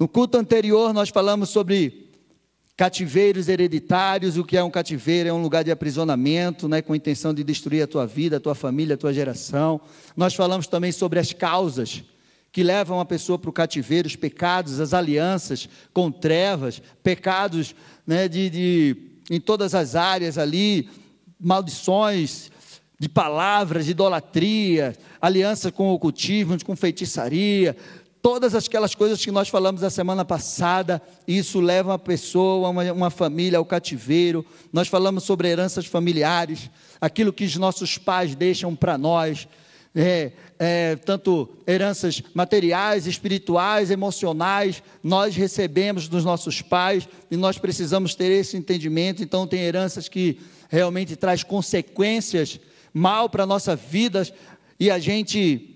[0.00, 2.08] No culto anterior, nós falamos sobre
[2.74, 4.38] cativeiros hereditários.
[4.38, 5.28] O que é um cativeiro?
[5.28, 8.40] É um lugar de aprisionamento, né, com a intenção de destruir a tua vida, a
[8.40, 9.78] tua família, a tua geração.
[10.16, 12.02] Nós falamos também sobre as causas
[12.50, 17.74] que levam a pessoa para o cativeiro, os pecados, as alianças com trevas, pecados
[18.06, 18.96] né, de, de,
[19.28, 20.88] em todas as áreas ali,
[21.38, 22.50] maldições
[22.98, 27.74] de palavras, de idolatria, aliança com ocultismo, com feitiçaria,
[28.22, 33.10] todas aquelas coisas que nós falamos a semana passada, isso leva uma pessoa, uma, uma
[33.10, 34.44] família ao cativeiro.
[34.72, 39.48] Nós falamos sobre heranças familiares, aquilo que os nossos pais deixam para nós,
[39.94, 48.14] é, é, tanto heranças materiais, espirituais, emocionais, nós recebemos dos nossos pais e nós precisamos
[48.14, 49.22] ter esse entendimento.
[49.22, 52.60] Então, tem heranças que realmente traz consequências
[52.92, 54.26] mal para a nossa vida
[54.78, 55.69] e a gente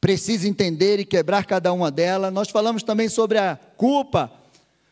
[0.00, 2.32] precisa entender e quebrar cada uma delas.
[2.32, 4.32] Nós falamos também sobre a culpa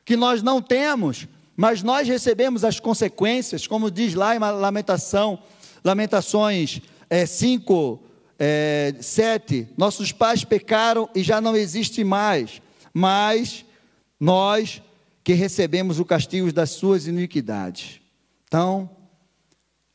[0.05, 1.27] que nós não temos,
[1.57, 5.39] mas nós recebemos as consequências, como diz lá em Lamentação,
[5.85, 8.01] Lamentações é, 5,
[8.39, 12.61] é, 7, nossos pais pecaram e já não existe mais,
[12.93, 13.65] mas
[14.21, 14.83] nós
[15.25, 18.01] que recebemos o castigo das suas iniquidades.
[18.47, 18.89] Então,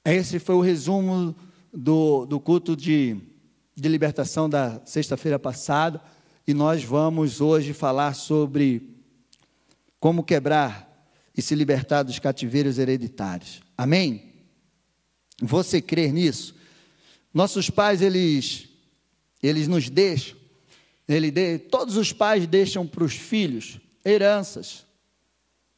[0.05, 1.35] esse foi o resumo
[1.73, 3.17] do, do culto de,
[3.75, 6.01] de libertação da sexta-feira passada,
[6.47, 8.97] e nós vamos hoje falar sobre
[9.99, 13.61] como quebrar e se libertar dos cativeiros hereditários.
[13.77, 14.33] Amém?
[15.41, 16.55] Você crer nisso?
[17.33, 18.69] Nossos pais, eles,
[19.41, 20.37] eles nos deixam,
[21.07, 24.85] ele de, todos os pais deixam para os filhos heranças,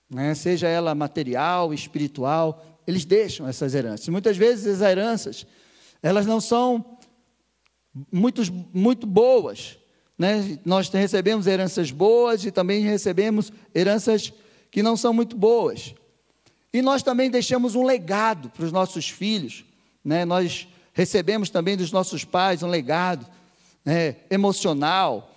[0.09, 0.35] né?
[0.35, 4.09] seja ela material, espiritual, eles deixam essas heranças.
[4.09, 5.47] Muitas vezes as heranças,
[6.03, 6.94] elas não são
[8.11, 8.41] muito,
[8.73, 9.77] muito boas.
[10.17, 10.59] Né?
[10.65, 14.33] Nós recebemos heranças boas e também recebemos heranças
[14.69, 15.93] que não são muito boas.
[16.73, 19.63] E nós também deixamos um legado para os nossos filhos.
[20.03, 20.25] Né?
[20.25, 23.25] Nós recebemos também dos nossos pais um legado
[23.83, 25.31] né, emocional,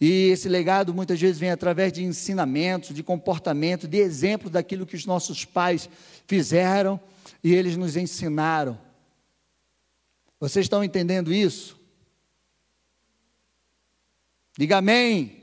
[0.00, 4.94] e esse legado muitas vezes vem através de ensinamentos, de comportamento, de exemplo daquilo que
[4.94, 5.88] os nossos pais
[6.26, 7.00] fizeram
[7.42, 8.78] e eles nos ensinaram.
[10.38, 11.77] Vocês estão entendendo isso?
[14.58, 15.36] Diga amém.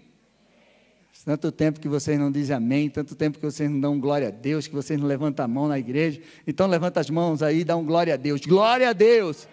[1.24, 4.32] Tanto tempo que vocês não dizem amém, tanto tempo que vocês não dão glória a
[4.32, 6.20] Deus, que vocês não levantam a mão na igreja.
[6.46, 8.42] Então levanta as mãos aí e dá um glória a Deus.
[8.42, 9.48] Glória a Deus.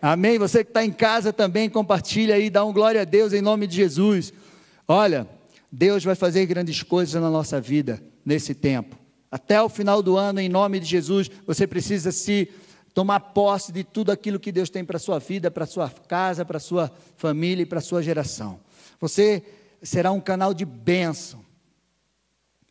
[0.00, 0.38] Amém?
[0.38, 3.66] Você que está em casa também, compartilha aí, dá um glória a Deus em nome
[3.66, 4.30] de Jesus.
[4.86, 5.26] Olha,
[5.72, 8.94] Deus vai fazer grandes coisas na nossa vida nesse tempo.
[9.30, 12.50] Até o final do ano, em nome de Jesus, você precisa se
[12.92, 15.90] tomar posse de tudo aquilo que Deus tem para a sua vida, para a sua
[15.90, 18.60] casa, para a sua família e para a sua geração.
[19.00, 19.42] Você
[19.82, 21.44] será um canal de bênção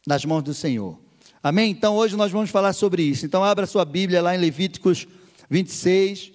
[0.06, 1.00] nas mãos do Senhor.
[1.42, 1.72] Amém?
[1.72, 3.26] Então hoje nós vamos falar sobre isso.
[3.26, 5.08] Então abra sua Bíblia lá em Levíticos
[5.50, 6.32] 26.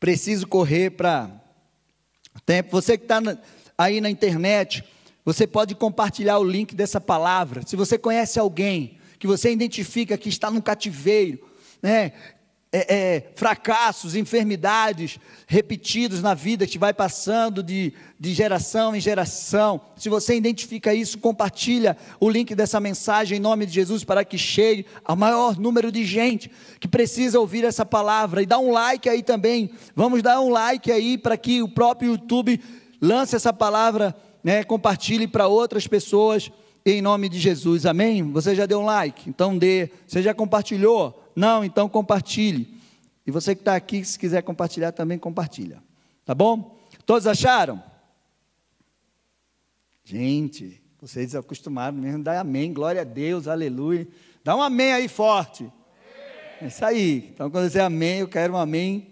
[0.00, 1.30] Preciso correr para
[2.44, 2.70] tempo.
[2.70, 3.20] Você que está
[3.76, 4.84] aí na internet,
[5.24, 7.62] você pode compartilhar o link dessa palavra.
[7.66, 11.38] Se você conhece alguém que você identifica que está no cativeiro,
[11.82, 12.12] né,
[12.70, 19.80] é, é, fracassos, enfermidades repetidos na vida que vai passando de, de geração em geração.
[19.96, 24.36] Se você identifica isso, compartilha o link dessa mensagem em nome de Jesus para que
[24.36, 28.42] chegue ao maior número de gente que precisa ouvir essa palavra.
[28.42, 29.70] E dá um like aí também.
[29.96, 32.60] Vamos dar um like aí para que o próprio YouTube
[33.00, 34.14] lance essa palavra,
[34.44, 36.50] né, compartilhe para outras pessoas
[36.84, 37.86] em nome de Jesus.
[37.86, 38.30] Amém?
[38.32, 39.28] Você já deu um like?
[39.28, 39.90] Então dê.
[40.06, 41.27] Você já compartilhou?
[41.38, 42.80] Não, então compartilhe.
[43.24, 45.80] E você que está aqui, se quiser compartilhar também, compartilha.
[46.24, 46.76] Tá bom?
[47.06, 47.80] Todos acharam?
[50.02, 54.08] Gente, vocês acostumaram mesmo, dá amém, glória a Deus, aleluia.
[54.42, 55.70] Dá um amém aí forte.
[56.60, 57.30] É isso aí.
[57.32, 59.08] Então, quando você amém, eu quero um amém,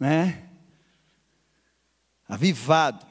[0.00, 0.42] né?
[2.28, 3.06] Avivado.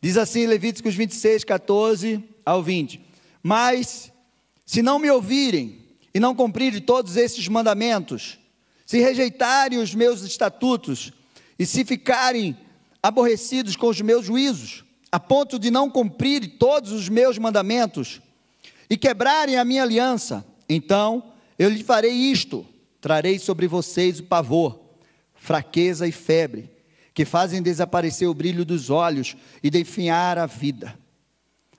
[0.00, 3.04] Diz assim Levíticos 26, 14 ao 20.
[3.42, 4.12] Mas,
[4.64, 5.85] se não me ouvirem,
[6.16, 8.38] e não cumprirem todos esses mandamentos,
[8.86, 11.12] se rejeitarem os meus estatutos
[11.58, 12.56] e se ficarem
[13.02, 14.82] aborrecidos com os meus juízos,
[15.12, 18.22] a ponto de não cumprirem todos os meus mandamentos
[18.88, 21.22] e quebrarem a minha aliança, então
[21.58, 22.64] eu lhe farei isto:
[22.98, 24.80] trarei sobre vocês o pavor,
[25.34, 26.70] fraqueza e febre,
[27.12, 30.98] que fazem desaparecer o brilho dos olhos e definhar a vida.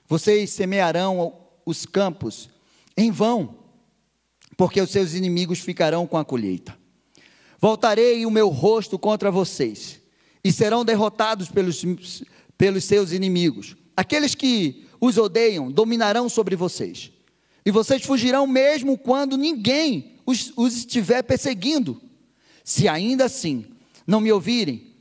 [0.06, 1.36] Vocês semearão
[1.66, 2.48] os campos
[2.96, 3.66] em vão,
[4.58, 6.76] porque os seus inimigos ficarão com a colheita.
[7.60, 10.00] Voltarei o meu rosto contra vocês,
[10.42, 11.84] e serão derrotados pelos,
[12.58, 13.76] pelos seus inimigos.
[13.96, 17.12] Aqueles que os odeiam dominarão sobre vocês.
[17.64, 22.02] E vocês fugirão mesmo quando ninguém os, os estiver perseguindo.
[22.64, 23.64] Se ainda assim
[24.04, 24.92] não me ouvirem,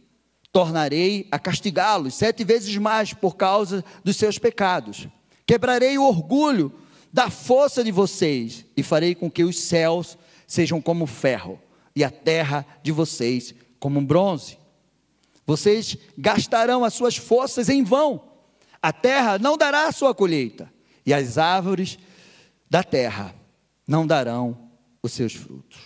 [0.51, 5.07] tornarei a castigá-los sete vezes mais por causa dos seus pecados.
[5.47, 6.71] Quebrarei o orgulho
[7.11, 11.59] da força de vocês e farei com que os céus sejam como ferro
[11.95, 14.57] e a terra de vocês como bronze.
[15.45, 18.21] Vocês gastarão as suas forças em vão.
[18.81, 20.71] A terra não dará a sua colheita,
[21.05, 21.97] e as árvores
[22.69, 23.33] da terra
[23.87, 24.69] não darão
[25.01, 25.79] os seus frutos.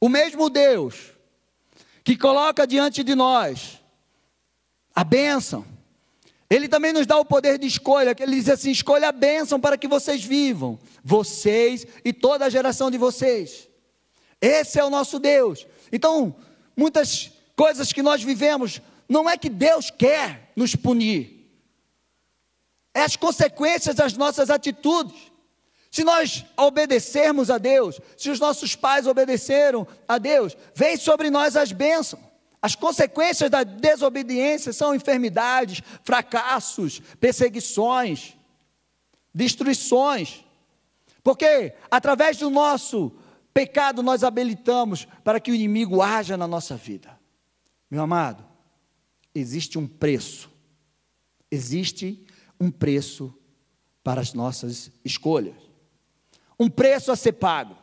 [0.00, 1.12] O mesmo Deus
[2.04, 3.80] que coloca diante de nós
[4.94, 5.64] a bênção,
[6.54, 9.58] Ele também nos dá o poder de escolha, que Ele diz assim: escolha a bênção
[9.58, 13.70] para que vocês vivam, vocês e toda a geração de vocês.
[14.38, 15.66] Esse é o nosso Deus.
[15.90, 16.36] Então,
[16.76, 21.48] muitas coisas que nós vivemos, não é que Deus quer nos punir,
[22.92, 25.32] é as consequências das nossas atitudes.
[25.90, 31.56] Se nós obedecermos a Deus, se os nossos pais obedeceram a Deus, vem sobre nós
[31.56, 32.31] as bênçãos.
[32.62, 38.36] As consequências da desobediência são enfermidades, fracassos, perseguições,
[39.34, 40.44] destruições.
[41.22, 43.12] Porque através do nosso
[43.52, 47.18] pecado nós habilitamos para que o inimigo haja na nossa vida.
[47.90, 48.44] Meu amado,
[49.34, 50.48] existe um preço.
[51.50, 52.24] Existe
[52.60, 53.34] um preço
[54.04, 55.72] para as nossas escolhas
[56.62, 57.76] um preço a ser pago.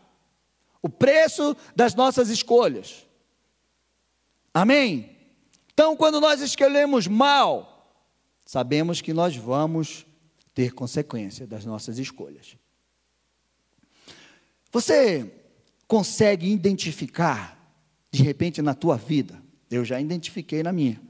[0.81, 3.05] O preço das nossas escolhas.
[4.59, 5.15] Amém?
[5.71, 7.95] Então, quando nós escolhemos mal,
[8.45, 10.05] sabemos que nós vamos
[10.53, 12.57] ter consequência das nossas escolhas.
[14.69, 15.31] Você
[15.87, 17.57] consegue identificar,
[18.11, 19.41] de repente, na tua vida,
[19.71, 21.01] eu já identifiquei na minha.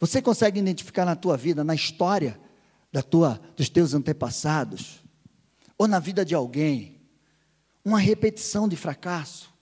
[0.00, 2.40] Você consegue identificar na tua vida, na história
[2.90, 5.00] da tua, dos teus antepassados,
[5.78, 7.00] ou na vida de alguém,
[7.84, 9.55] uma repetição de fracasso.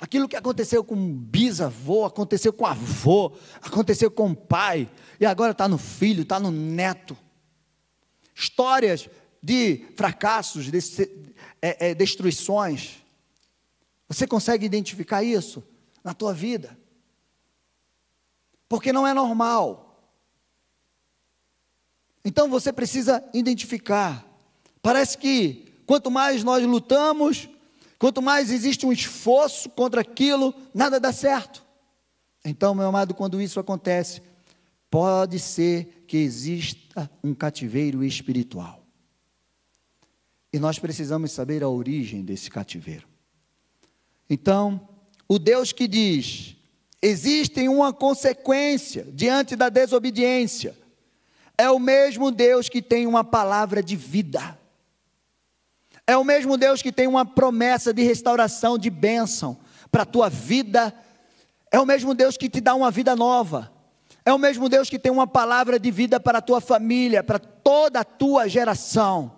[0.00, 5.68] Aquilo que aconteceu com bisavô, aconteceu com avô, aconteceu com o pai, e agora está
[5.68, 7.16] no filho, está no neto.
[8.34, 9.08] Histórias
[9.42, 10.78] de fracassos, de
[11.60, 13.02] é, é, destruições.
[14.08, 15.62] Você consegue identificar isso
[16.02, 16.78] na tua vida?
[18.68, 19.86] Porque não é normal.
[22.24, 24.30] Então você precisa identificar
[24.82, 27.48] Parece que quanto mais nós lutamos,
[28.00, 31.62] quanto mais existe um esforço contra aquilo, nada dá certo.
[32.42, 34.22] Então, meu amado, quando isso acontece,
[34.90, 38.82] pode ser que exista um cativeiro espiritual.
[40.50, 43.06] E nós precisamos saber a origem desse cativeiro.
[44.30, 44.88] Então,
[45.28, 46.56] o Deus que diz:
[47.02, 50.74] existe uma consequência diante da desobediência,
[51.58, 54.58] é o mesmo Deus que tem uma palavra de vida.
[56.10, 59.56] É o mesmo Deus que tem uma promessa de restauração, de bênção
[59.92, 60.92] para a tua vida.
[61.70, 63.70] É o mesmo Deus que te dá uma vida nova.
[64.24, 67.38] É o mesmo Deus que tem uma palavra de vida para a tua família, para
[67.38, 69.32] toda a tua geração.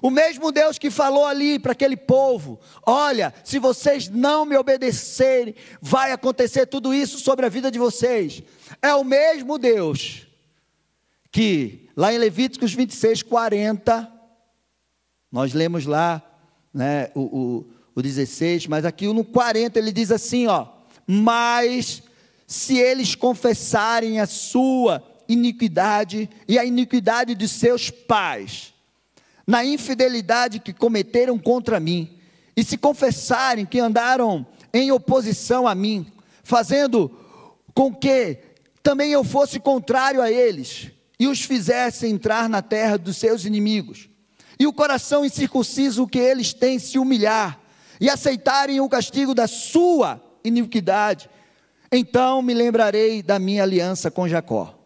[0.00, 5.54] O mesmo Deus que falou ali para aquele povo: Olha, se vocês não me obedecerem,
[5.78, 8.42] vai acontecer tudo isso sobre a vida de vocês.
[8.80, 10.26] É o mesmo Deus
[11.30, 14.13] que, lá em Levíticos 26, 40,
[15.34, 16.22] nós lemos lá
[16.72, 20.68] né, o, o, o 16, mas aqui no 40 ele diz assim: ó,
[21.04, 22.04] mas
[22.46, 28.72] se eles confessarem a sua iniquidade e a iniquidade de seus pais,
[29.44, 32.16] na infidelidade que cometeram contra mim,
[32.56, 36.06] e se confessarem que andaram em oposição a mim,
[36.44, 37.10] fazendo
[37.74, 38.38] com que
[38.84, 44.13] também eu fosse contrário a eles, e os fizesse entrar na terra dos seus inimigos,
[44.58, 47.60] e o coração incircunciso que eles têm se humilhar
[48.00, 51.28] e aceitarem o castigo da sua iniquidade,
[51.90, 54.78] então me lembrarei da minha aliança com Jacó,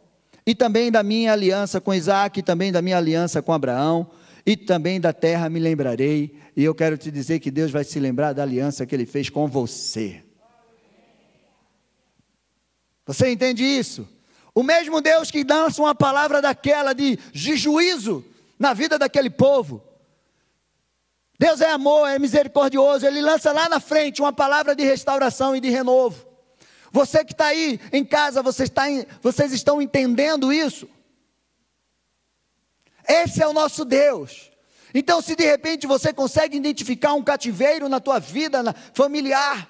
[0.46, 4.10] e também da minha aliança com Isaac, e também da minha aliança com Abraão,
[4.46, 7.98] e também da terra me lembrarei, e eu quero te dizer que Deus vai se
[7.98, 10.22] lembrar da aliança que ele fez com você.
[13.06, 14.06] Você entende isso?
[14.54, 18.24] O mesmo Deus que lança uma palavra daquela de juízo
[18.58, 19.82] na vida daquele povo.
[21.38, 25.60] Deus é amor, é misericordioso, Ele lança lá na frente uma palavra de restauração e
[25.60, 26.26] de renovo.
[26.90, 28.84] Você que está aí em casa, você está
[29.22, 30.88] vocês estão entendendo isso?
[33.06, 34.50] Esse é o nosso Deus.
[34.92, 39.68] Então, se de repente você consegue identificar um cativeiro na tua vida na, familiar,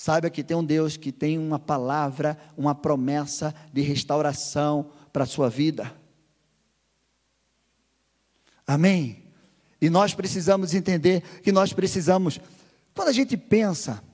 [0.00, 5.26] Saiba que tem um Deus que tem uma palavra, uma promessa de restauração para a
[5.26, 5.92] sua vida.
[8.68, 9.24] Amém?
[9.80, 12.38] E nós precisamos entender que nós precisamos,
[12.94, 14.04] quando a gente pensa,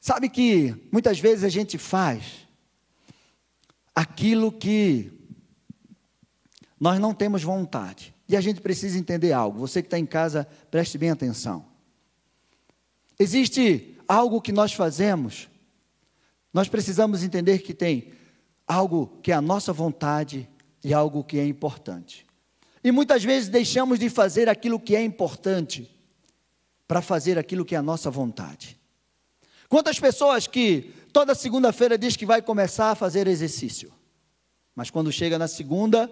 [0.00, 2.46] sabe que muitas vezes a gente faz
[3.92, 5.12] aquilo que
[6.78, 8.14] nós não temos vontade.
[8.28, 9.58] E a gente precisa entender algo.
[9.58, 11.66] Você que está em casa, preste bem atenção.
[13.18, 15.48] Existe algo que nós fazemos,
[16.54, 18.12] nós precisamos entender que tem
[18.64, 20.48] algo que é a nossa vontade
[20.82, 22.26] e algo que é importante.
[22.82, 25.90] E muitas vezes deixamos de fazer aquilo que é importante
[26.88, 28.78] para fazer aquilo que é a nossa vontade.
[29.68, 33.92] Quantas pessoas que toda segunda-feira diz que vai começar a fazer exercício,
[34.74, 36.10] mas quando chega na segunda,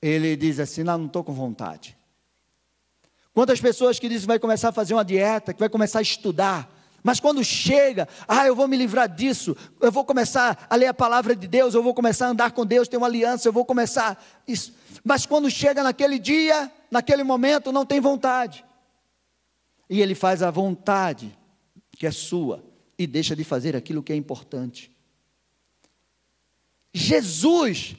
[0.00, 1.96] ele diz assim: não, não estou com vontade.
[3.34, 6.02] Quantas pessoas que dizem que vai começar a fazer uma dieta, que vai começar a
[6.02, 6.72] estudar,
[7.04, 10.94] mas quando chega, ah, eu vou me livrar disso, eu vou começar a ler a
[10.94, 13.62] palavra de Deus, eu vou começar a andar com Deus, ter uma aliança, eu vou
[13.62, 14.74] começar isso.
[15.04, 18.64] Mas quando chega naquele dia, naquele momento, não tem vontade.
[19.90, 21.36] E ele faz a vontade
[21.90, 22.64] que é sua
[22.98, 24.90] e deixa de fazer aquilo que é importante.
[26.90, 27.96] Jesus,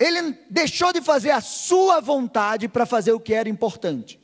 [0.00, 4.19] ele deixou de fazer a sua vontade para fazer o que era importante.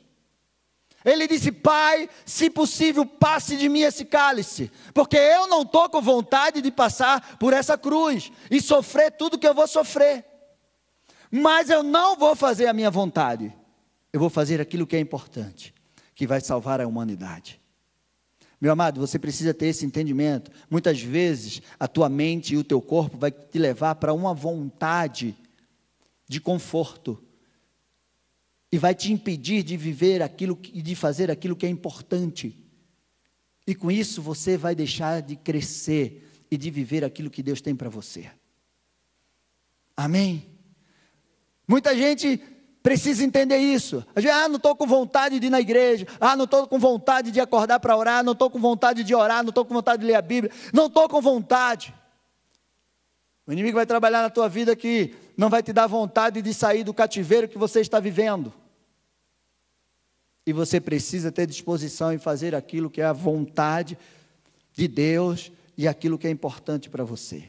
[1.07, 6.01] Ele disse: Pai, se possível, passe de mim esse cálice, porque eu não estou com
[6.01, 10.25] vontade de passar por essa cruz e sofrer tudo que eu vou sofrer.
[11.31, 13.53] Mas eu não vou fazer a minha vontade,
[14.11, 15.73] eu vou fazer aquilo que é importante,
[16.13, 17.61] que vai salvar a humanidade.
[18.59, 20.51] Meu amado, você precisa ter esse entendimento.
[20.69, 25.37] Muitas vezes a tua mente e o teu corpo vai te levar para uma vontade
[26.27, 27.23] de conforto
[28.71, 32.57] e vai te impedir de viver aquilo e de fazer aquilo que é importante.
[33.65, 37.75] E com isso você vai deixar de crescer e de viver aquilo que Deus tem
[37.75, 38.29] para você.
[39.95, 40.47] Amém?
[41.67, 42.41] Muita gente
[42.83, 44.05] precisa entender isso.
[44.31, 47.39] Ah, não estou com vontade de ir na igreja, ah, não estou com vontade de
[47.41, 50.15] acordar para orar, não estou com vontade de orar, não estou com vontade de ler
[50.15, 51.93] a Bíblia, não estou com vontade.
[53.45, 56.83] O inimigo vai trabalhar na tua vida que não vai te dar vontade de sair
[56.83, 58.51] do cativeiro que você está vivendo.
[60.45, 63.97] E você precisa ter disposição em fazer aquilo que é a vontade
[64.73, 67.43] de Deus e aquilo que é importante para você.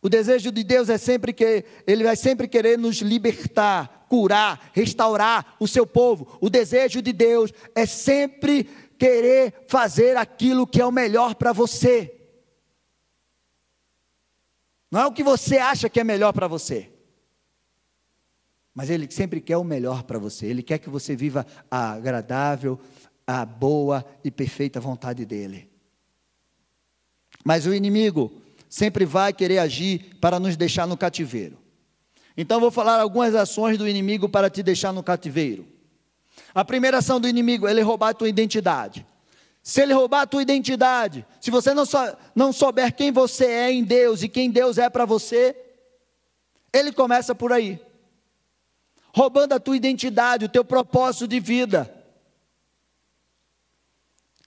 [0.00, 5.56] O desejo de Deus é sempre que ele vai sempre querer nos libertar, curar, restaurar
[5.58, 6.38] o seu povo.
[6.40, 8.64] O desejo de Deus é sempre
[8.98, 12.21] querer fazer aquilo que é o melhor para você.
[14.92, 16.90] Não é o que você acha que é melhor para você.
[18.74, 20.44] Mas Ele sempre quer o melhor para você.
[20.44, 22.78] Ele quer que você viva a agradável,
[23.26, 25.70] a boa e perfeita vontade dEle.
[27.42, 31.56] Mas o inimigo sempre vai querer agir para nos deixar no cativeiro.
[32.36, 35.66] Então vou falar algumas ações do inimigo para te deixar no cativeiro.
[36.54, 39.06] A primeira ação do inimigo é ele roubar a tua identidade.
[39.62, 41.98] Se ele roubar a tua identidade, se você não, so,
[42.34, 45.56] não souber quem você é em Deus e quem Deus é para você,
[46.72, 47.80] ele começa por aí
[49.14, 51.92] roubando a tua identidade, o teu propósito de vida.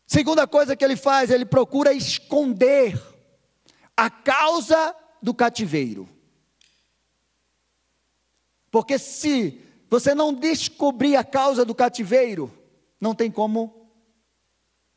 [0.08, 3.00] Segunda coisa que ele faz, ele procura esconder
[3.96, 6.10] a causa do cativeiro.
[8.72, 12.52] Porque se você não descobrir a causa do cativeiro,
[13.00, 13.85] não tem como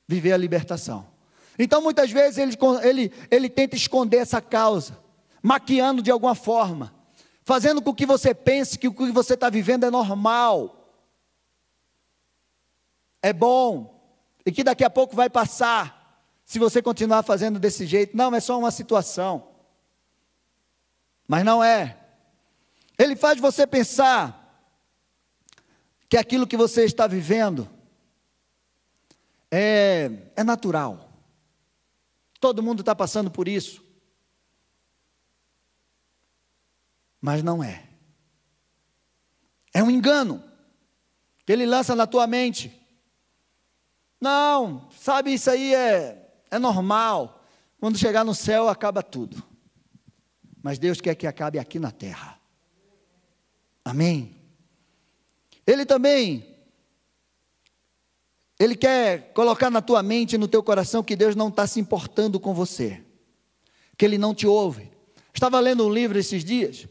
[0.08, 1.06] viver a libertação.
[1.58, 4.98] Então, muitas vezes, ele, ele, ele tenta esconder essa causa,
[5.42, 6.94] maquiando de alguma forma,
[7.44, 10.90] fazendo com que você pense que o que você está vivendo é normal,
[13.20, 14.00] é bom,
[14.46, 15.98] e que daqui a pouco vai passar,
[16.44, 18.16] se você continuar fazendo desse jeito.
[18.16, 19.48] Não, é só uma situação.
[21.26, 21.98] Mas não é.
[22.98, 24.66] Ele faz você pensar
[26.08, 27.68] que aquilo que você está vivendo
[29.50, 31.08] é, é natural.
[32.40, 33.88] Todo mundo está passando por isso.
[37.20, 37.84] mas não é.
[39.72, 40.42] É um engano
[41.44, 42.74] que ele lança na tua mente.
[44.20, 47.44] Não, sabe, isso aí é, é normal.
[47.80, 49.42] Quando chegar no céu, acaba tudo.
[50.62, 52.38] Mas Deus quer que acabe aqui na terra.
[53.84, 54.36] Amém?
[55.66, 56.47] Ele também,
[58.58, 62.40] Ele quer colocar na tua mente no teu coração que Deus não está se importando
[62.40, 63.02] com você,
[63.96, 64.90] que Ele não te ouve.
[65.32, 66.88] Estava lendo um livro esses dias,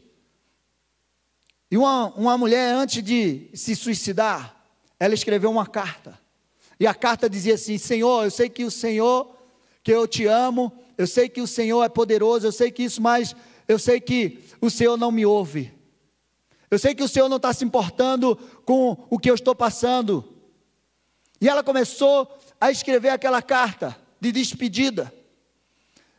[1.70, 4.56] e uma, uma mulher, antes de se suicidar,
[4.98, 6.18] ela escreveu uma carta.
[6.80, 9.36] E a carta dizia assim: Senhor, eu sei que o Senhor,
[9.82, 13.02] que eu te amo, eu sei que o Senhor é poderoso, eu sei que isso,
[13.02, 15.72] mas eu sei que o Senhor não me ouve.
[16.70, 20.37] Eu sei que o Senhor não está se importando com o que eu estou passando.
[21.40, 25.12] E ela começou a escrever aquela carta de despedida,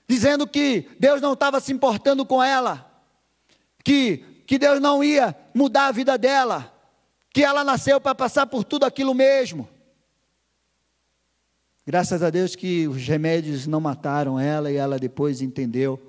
[0.08, 2.90] dizendo que Deus não estava se importando com ela,
[3.84, 6.74] que, que Deus não ia mudar a vida dela,
[7.32, 9.68] que ela nasceu para passar por tudo aquilo mesmo.
[11.86, 16.00] Graças a Deus que os remédios não mataram ela e ela depois entendeu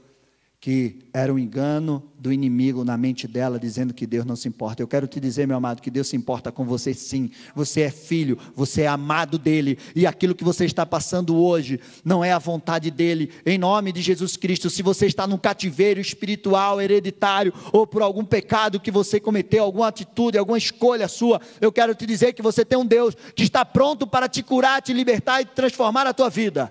[0.61, 4.83] que era um engano do inimigo na mente dela, dizendo que Deus não se importa.
[4.83, 7.31] Eu quero te dizer, meu amado, que Deus se importa com você sim.
[7.55, 12.23] Você é filho, você é amado dele, e aquilo que você está passando hoje não
[12.23, 13.31] é a vontade dele.
[13.47, 18.25] Em nome de Jesus Cristo, se você está num cativeiro espiritual, hereditário, ou por algum
[18.25, 22.67] pecado que você cometeu, alguma atitude, alguma escolha sua, eu quero te dizer que você
[22.67, 26.29] tem um Deus que está pronto para te curar, te libertar e transformar a tua
[26.29, 26.71] vida.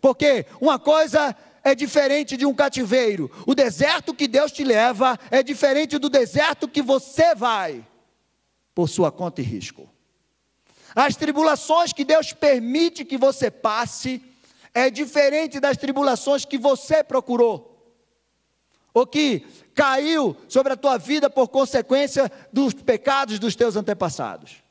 [0.00, 1.36] Porque uma coisa
[1.66, 3.28] é diferente de um cativeiro.
[3.44, 7.84] O deserto que Deus te leva é diferente do deserto que você vai,
[8.72, 9.90] por sua conta e risco.
[10.94, 14.22] As tribulações que Deus permite que você passe
[14.72, 17.98] é diferente das tribulações que você procurou,
[18.94, 19.44] ou que
[19.74, 24.62] caiu sobre a tua vida por consequência dos pecados dos teus antepassados.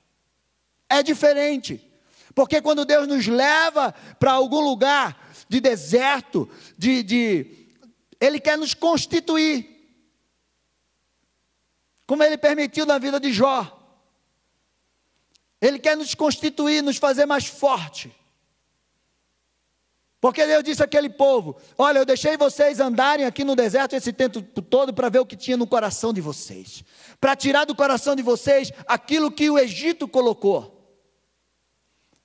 [0.90, 1.92] É diferente,
[2.34, 7.68] porque quando Deus nos leva para algum lugar de deserto, de, de.
[8.20, 9.74] Ele quer nos constituir.
[12.08, 13.72] Como ele permitiu na vida de Jó.
[15.62, 18.14] Ele quer nos constituir, nos fazer mais forte.
[20.22, 24.42] Porque Deus disse àquele povo: Olha, eu deixei vocês andarem aqui no deserto esse tempo
[24.42, 26.84] todo para ver o que tinha no coração de vocês,
[27.22, 30.75] para tirar do coração de vocês aquilo que o Egito colocou.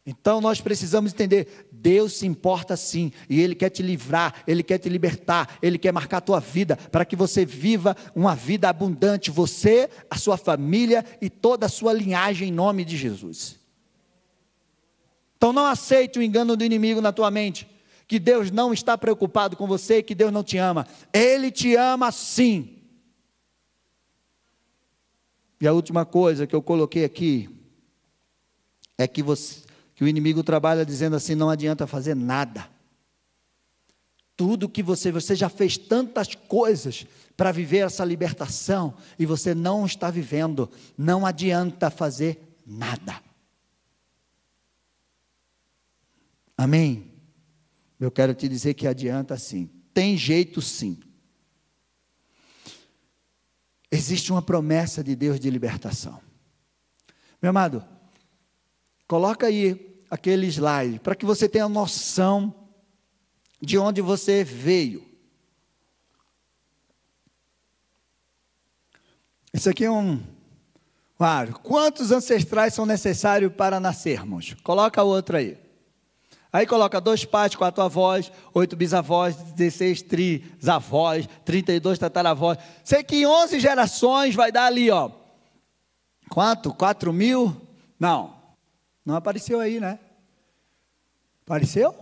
[0.04, 4.78] Então nós precisamos entender: Deus se importa sim, e Ele quer te livrar, Ele quer
[4.78, 9.30] te libertar, Ele quer marcar a tua vida, para que você viva uma vida abundante,
[9.30, 13.58] você, a sua família e toda a sua linhagem, em nome de Jesus.
[15.36, 17.66] Então não aceite o engano do inimigo na tua mente,
[18.06, 20.86] que Deus não está preocupado com você e que Deus não te ama.
[21.12, 22.76] Ele te ama sim.
[25.60, 27.48] E a última coisa que eu coloquei aqui
[28.98, 29.59] é que você
[30.00, 32.66] que o inimigo trabalha dizendo assim: não adianta fazer nada.
[34.34, 39.84] Tudo que você, você já fez tantas coisas para viver essa libertação e você não
[39.84, 43.20] está vivendo, não adianta fazer nada.
[46.56, 47.12] Amém?
[48.00, 50.98] Eu quero te dizer que adianta sim, tem jeito sim.
[53.90, 56.18] Existe uma promessa de Deus de libertação.
[57.42, 57.84] Meu amado,
[59.06, 62.54] coloca aí aquele slide, para que você tenha noção
[63.60, 65.08] de onde você veio.
[69.52, 70.20] Isso aqui é um.
[71.16, 74.54] Claro, quantos ancestrais são necessários para nascermos?
[74.62, 75.58] Coloca outro aí.
[76.52, 82.58] Aí coloca dois pais, quatro avós, oito bisavós, 16 trisavós, 32 tataravós.
[82.82, 85.10] Sei que em 11 gerações vai dar ali, ó.
[86.28, 86.74] Quanto?
[86.74, 87.54] Quatro mil?
[87.98, 88.39] Não,
[89.04, 89.98] não apareceu aí, né?
[91.42, 91.94] Apareceu?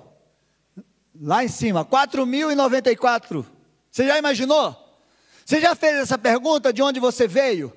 [1.20, 3.46] Lá em cima, 4.094.
[3.90, 4.76] Você já imaginou?
[5.44, 7.74] Você já fez essa pergunta de onde você veio?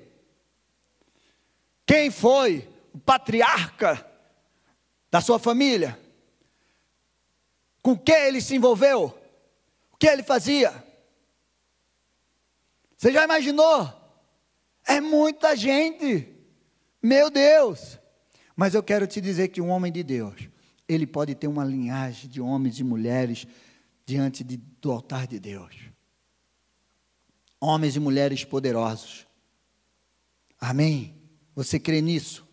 [1.86, 4.06] Quem foi o patriarca
[5.10, 5.98] da sua família?
[7.80, 9.18] Com que ele se envolveu?
[9.92, 10.84] O que ele fazia?
[12.96, 13.90] Você já imaginou?
[14.86, 16.28] É muita gente.
[17.02, 17.98] Meu Deus.
[18.62, 20.48] Mas eu quero te dizer que um homem de Deus,
[20.88, 23.44] ele pode ter uma linhagem de homens e mulheres
[24.06, 25.74] diante de, do altar de Deus.
[27.60, 29.26] Homens e mulheres poderosos.
[30.60, 31.12] Amém?
[31.56, 32.46] Você crê nisso?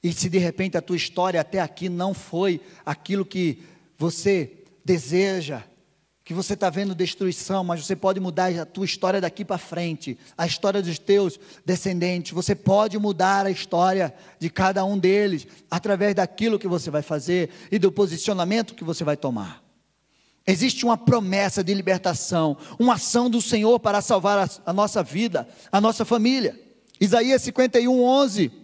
[0.00, 3.64] E se de repente a tua história até aqui não foi aquilo que
[3.98, 5.64] você deseja,
[6.24, 10.16] que você está vendo destruição, mas você pode mudar a tua história daqui para frente,
[10.38, 12.32] a história dos teus descendentes.
[12.32, 17.50] Você pode mudar a história de cada um deles através daquilo que você vai fazer
[17.70, 19.62] e do posicionamento que você vai tomar.
[20.46, 25.48] Existe uma promessa de libertação, uma ação do Senhor para salvar a, a nossa vida,
[25.70, 26.60] a nossa família.
[27.00, 28.62] Isaías 51, 11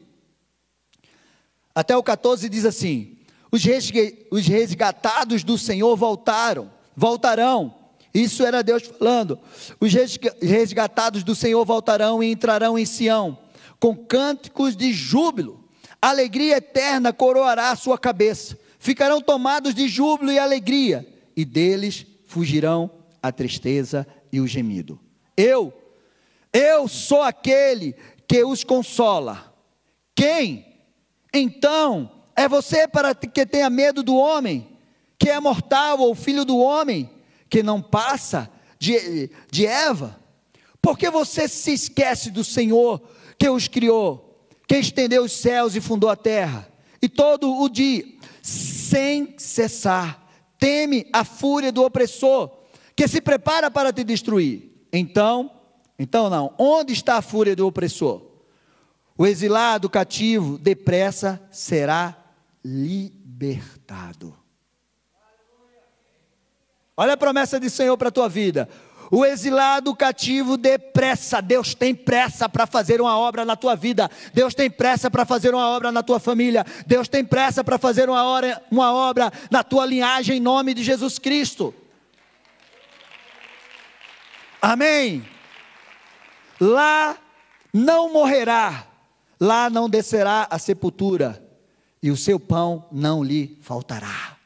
[1.79, 3.19] até o 14 diz assim:
[3.53, 7.73] Os resgatados do Senhor voltaram voltarão.
[8.13, 9.39] Isso era Deus falando.
[9.79, 9.93] Os
[10.43, 13.39] resgatados do Senhor voltarão e entrarão em Sião
[13.79, 15.65] com cânticos de júbilo.
[16.03, 18.59] Alegria eterna coroará a sua cabeça.
[18.81, 21.07] Ficarão tomados de júbilo e alegria,
[21.37, 22.91] e deles fugirão
[23.23, 24.99] a tristeza e o gemido.
[25.37, 25.73] Eu,
[26.53, 27.95] eu sou aquele
[28.27, 29.55] que os consola.
[30.15, 30.67] Quem?
[31.33, 34.78] Então, é você para que tenha medo do homem,
[35.29, 37.11] que é mortal, ou filho do homem,
[37.51, 40.19] que não passa de, de Eva?
[40.81, 43.03] Porque você se esquece do Senhor
[43.39, 46.67] que os criou, que estendeu os céus e fundou a terra,
[47.03, 48.07] e todo o dia,
[48.41, 50.27] sem cessar,
[50.59, 52.51] teme a fúria do opressor,
[52.97, 54.87] que se prepara para te destruir.
[54.91, 55.51] Então,
[55.99, 58.23] então não, onde está a fúria do opressor?
[59.19, 62.17] O exilado cativo depressa será
[62.65, 64.35] libertado.
[66.99, 68.69] Olha a promessa do Senhor para a tua vida.
[69.09, 71.41] O exilado cativo depressa.
[71.41, 74.11] Deus tem pressa para fazer uma obra na tua vida.
[74.35, 76.67] Deus tem pressa para fazer uma obra na tua família.
[76.89, 80.83] Deus tem pressa para fazer uma, hora, uma obra na tua linhagem em nome de
[80.83, 81.73] Jesus Cristo.
[84.61, 85.25] Amém.
[86.61, 87.17] Lá
[87.73, 88.89] não morrerá,
[89.39, 91.41] lá não descerá a sepultura,
[92.03, 94.38] e o seu pão não lhe faltará.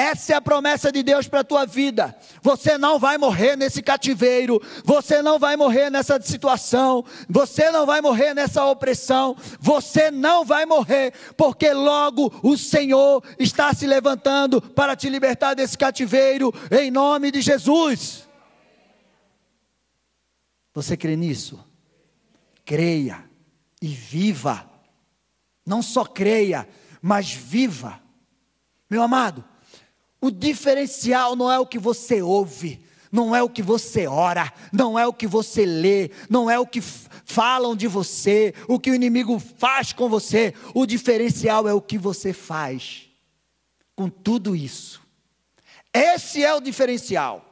[0.00, 2.16] Essa é a promessa de Deus para a tua vida.
[2.40, 8.00] Você não vai morrer nesse cativeiro, você não vai morrer nessa situação, você não vai
[8.00, 14.96] morrer nessa opressão, você não vai morrer, porque logo o Senhor está se levantando para
[14.96, 18.26] te libertar desse cativeiro, em nome de Jesus.
[20.72, 21.62] Você crê nisso?
[22.64, 23.22] Creia
[23.82, 24.66] e viva.
[25.66, 26.66] Não só creia,
[27.02, 28.00] mas viva.
[28.88, 29.44] Meu amado,
[30.20, 32.80] o diferencial não é o que você ouve,
[33.10, 36.66] não é o que você ora, não é o que você lê, não é o
[36.66, 40.54] que falam de você, o que o inimigo faz com você.
[40.74, 43.08] O diferencial é o que você faz
[43.96, 45.00] com tudo isso.
[45.92, 47.49] Esse é o diferencial.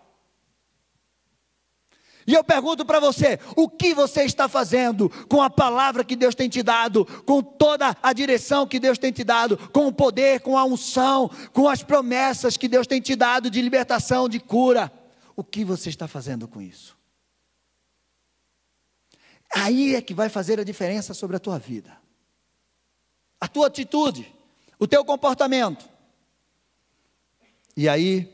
[2.29, 6.35] E eu pergunto para você: o que você está fazendo com a palavra que Deus
[6.35, 10.41] tem te dado, com toda a direção que Deus tem te dado, com o poder,
[10.41, 14.93] com a unção, com as promessas que Deus tem te dado de libertação, de cura?
[15.35, 16.99] O que você está fazendo com isso?
[19.55, 21.97] Aí é que vai fazer a diferença sobre a tua vida.
[23.41, 24.31] A tua atitude,
[24.79, 25.89] o teu comportamento.
[27.75, 28.31] E aí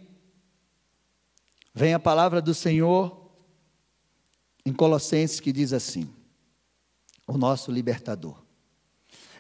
[1.72, 3.23] vem a palavra do Senhor
[4.64, 6.08] em Colossenses que diz assim:
[7.26, 8.44] o nosso libertador.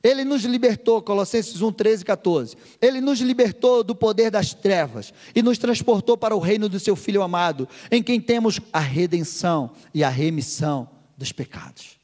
[0.02, 2.56] Ele nos libertou, Colossenses 1, 13 e 14.
[2.78, 6.94] Ele nos libertou do poder das trevas e nos transportou para o reino do seu
[6.94, 11.98] Filho amado, em quem temos a redenção e a remissão dos pecados.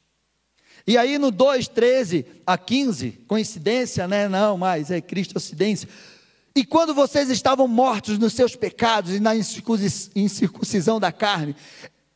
[0.87, 4.27] E aí no 2, 13 a 15, coincidência, né?
[4.27, 5.87] Não, mas é Cristo Ocidência.
[6.55, 11.55] E quando vocês estavam mortos nos seus pecados e na incircuncisão da carne,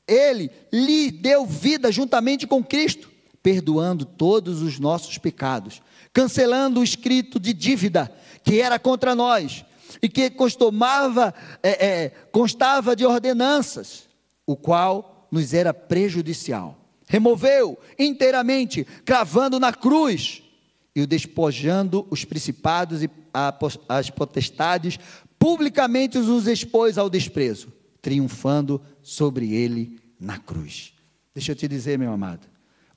[0.07, 5.81] ele lhe deu vida juntamente com Cristo, perdoando todos os nossos pecados,
[6.13, 8.11] cancelando o escrito de dívida
[8.43, 9.65] que era contra nós
[10.01, 14.07] e que costumava, é, é, constava de ordenanças,
[14.45, 16.77] o qual nos era prejudicial.
[17.07, 20.41] Removeu inteiramente, cravando na cruz
[20.95, 23.09] e o despojando os principados e
[23.89, 24.97] as potestades,
[25.37, 30.95] publicamente os expôs ao desprezo triunfando sobre ele na cruz.
[31.31, 32.47] Deixa eu te dizer, meu amado,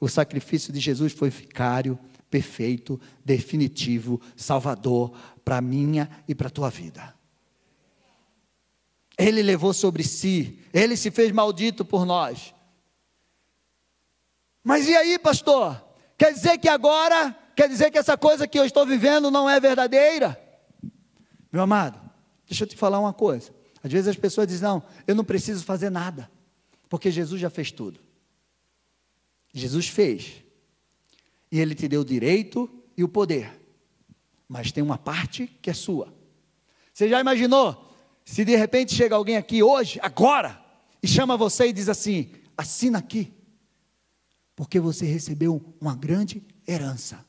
[0.00, 1.98] o sacrifício de Jesus foi vicário,
[2.30, 5.12] perfeito, definitivo, salvador
[5.44, 7.14] para minha e para tua vida.
[9.18, 12.54] Ele levou sobre si, ele se fez maldito por nós.
[14.64, 15.84] Mas e aí, pastor?
[16.16, 19.60] Quer dizer que agora, quer dizer que essa coisa que eu estou vivendo não é
[19.60, 20.40] verdadeira?
[21.52, 22.00] Meu amado,
[22.46, 23.57] deixa eu te falar uma coisa.
[23.82, 26.30] Às vezes as pessoas dizem: não, eu não preciso fazer nada,
[26.88, 28.00] porque Jesus já fez tudo.
[29.52, 30.42] Jesus fez,
[31.50, 33.60] e Ele te deu o direito e o poder,
[34.48, 36.14] mas tem uma parte que é sua.
[36.92, 37.86] Você já imaginou?
[38.24, 40.62] Se de repente chega alguém aqui hoje, agora,
[41.02, 43.32] e chama você e diz assim: assina aqui,
[44.54, 47.24] porque você recebeu uma grande herança,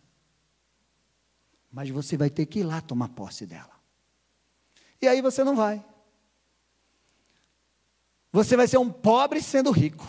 [1.71, 3.79] mas você vai ter que ir lá tomar posse dela.
[5.01, 5.83] E aí você não vai.
[8.31, 10.07] Você vai ser um pobre sendo rico.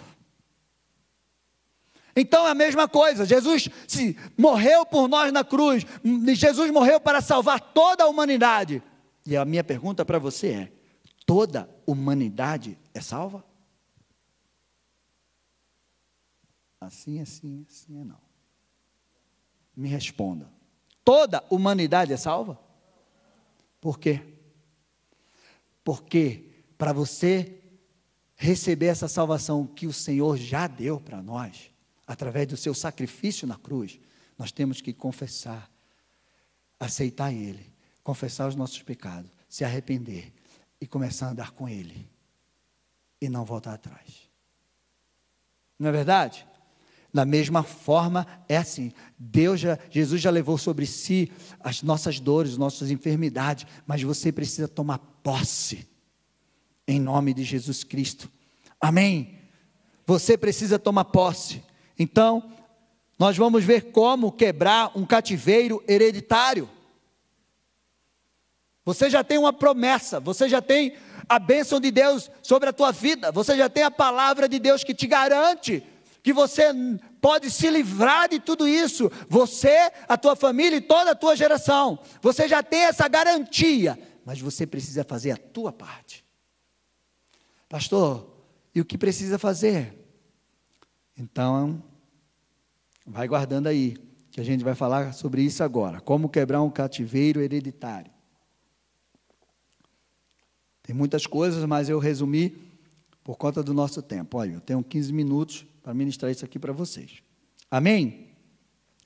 [2.14, 5.86] Então é a mesma coisa, Jesus se morreu por nós na cruz,
[6.34, 8.82] Jesus morreu para salvar toda a humanidade.
[9.24, 10.72] E a minha pergunta para você é:
[11.24, 13.44] toda humanidade é salva?
[16.80, 18.18] Assim, assim, assim é não.
[19.76, 20.50] me responda.
[21.04, 22.58] Toda humanidade é salva?
[23.80, 24.22] Por quê?
[25.84, 27.59] Porque para você
[28.40, 31.70] receber essa salvação que o Senhor já deu para nós,
[32.06, 34.00] através do seu sacrifício na cruz,
[34.38, 35.70] nós temos que confessar,
[36.78, 37.70] aceitar Ele,
[38.02, 40.32] confessar os nossos pecados, se arrepender
[40.80, 42.10] e começar a andar com Ele
[43.20, 44.30] e não voltar atrás.
[45.78, 46.46] Não é verdade?
[47.12, 48.90] Da mesma forma, é assim.
[49.18, 54.32] Deus já, Jesus já levou sobre si as nossas dores, as nossas enfermidades, mas você
[54.32, 55.89] precisa tomar posse
[56.90, 58.30] em nome de Jesus Cristo.
[58.80, 59.38] Amém.
[60.06, 61.62] Você precisa tomar posse.
[61.98, 62.52] Então,
[63.18, 66.68] nós vamos ver como quebrar um cativeiro hereditário.
[68.84, 70.94] Você já tem uma promessa, você já tem
[71.28, 74.82] a bênção de Deus sobre a tua vida, você já tem a palavra de Deus
[74.82, 75.84] que te garante
[76.22, 76.64] que você
[77.20, 81.98] pode se livrar de tudo isso, você, a tua família e toda a tua geração.
[82.20, 86.19] Você já tem essa garantia, mas você precisa fazer a tua parte.
[87.70, 88.28] Pastor,
[88.74, 89.96] e o que precisa fazer?
[91.16, 91.80] Então,
[93.06, 93.96] vai guardando aí,
[94.32, 96.00] que a gente vai falar sobre isso agora.
[96.00, 98.10] Como quebrar um cativeiro hereditário.
[100.82, 102.58] Tem muitas coisas, mas eu resumi
[103.22, 104.38] por conta do nosso tempo.
[104.38, 107.22] Olha, eu tenho 15 minutos para ministrar isso aqui para vocês.
[107.70, 108.30] Amém?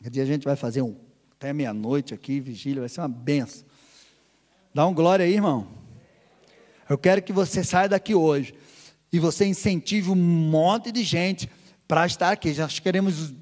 [0.01, 0.97] Dia a gente vai fazer um
[1.33, 3.67] até meia-noite aqui, vigília, vai ser uma benção.
[4.73, 5.84] Dá um glória aí, irmão.
[6.89, 8.55] Eu quero que você saia daqui hoje
[9.13, 11.49] e você incentive um monte de gente
[11.87, 12.53] para estar aqui.
[12.55, 13.33] Nós queremos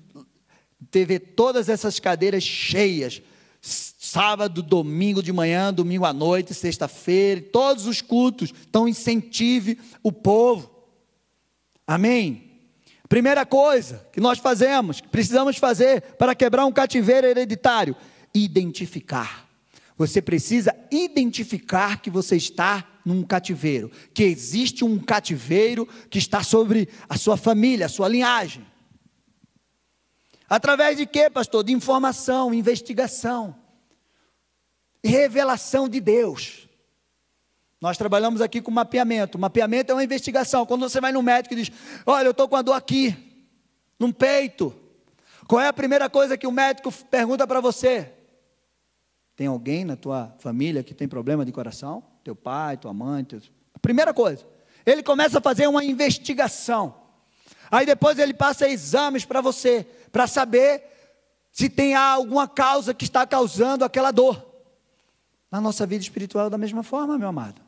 [0.90, 3.22] ter todas essas cadeiras cheias.
[3.60, 8.52] Sábado, domingo de manhã, domingo à noite, sexta-feira, todos os cultos.
[8.68, 10.70] Então, incentive o povo.
[11.86, 12.50] Amém?
[13.08, 17.96] Primeira coisa que nós fazemos, que precisamos fazer para quebrar um cativeiro hereditário:
[18.34, 19.48] identificar.
[19.96, 26.88] Você precisa identificar que você está num cativeiro, que existe um cativeiro que está sobre
[27.08, 28.64] a sua família, a sua linhagem.
[30.48, 31.64] Através de quê, pastor?
[31.64, 33.56] De informação, investigação,
[35.02, 36.68] revelação de Deus.
[37.80, 39.38] Nós trabalhamos aqui com mapeamento.
[39.38, 40.64] Mapeamento é uma investigação.
[40.64, 41.72] Quando você vai no médico e diz:
[42.06, 43.16] Olha, eu estou com a dor aqui,
[43.98, 44.72] no peito.
[45.48, 48.12] Qual é a primeira coisa que o médico pergunta para você?
[49.34, 52.11] Tem alguém na tua família que tem problema de coração?
[52.22, 53.24] Teu pai, tua mãe?
[53.24, 53.40] Teu...
[53.80, 54.46] Primeira coisa.
[54.84, 56.94] Ele começa a fazer uma investigação.
[57.70, 60.84] Aí depois ele passa exames para você, para saber
[61.50, 64.50] se tem alguma causa que está causando aquela dor.
[65.50, 67.60] Na nossa vida espiritual, da mesma forma, meu amado.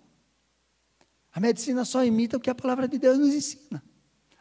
[1.32, 3.82] A medicina só imita o que a palavra de Deus nos ensina.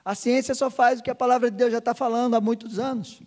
[0.06, 2.78] A ciência só faz o que a palavra de Deus já está falando há muitos
[2.78, 3.22] anos.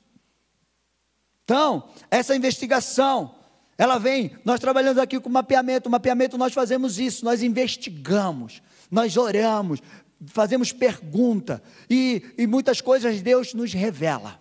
[1.45, 3.35] Então, essa investigação,
[3.79, 9.83] ela vem, nós trabalhamos aqui com mapeamento, mapeamento nós fazemos isso, nós investigamos, nós oramos,
[10.27, 14.41] fazemos pergunta, e, e muitas coisas Deus nos revela.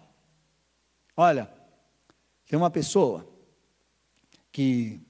[1.17, 1.49] Olha,
[2.47, 3.27] tem uma pessoa
[4.51, 5.01] que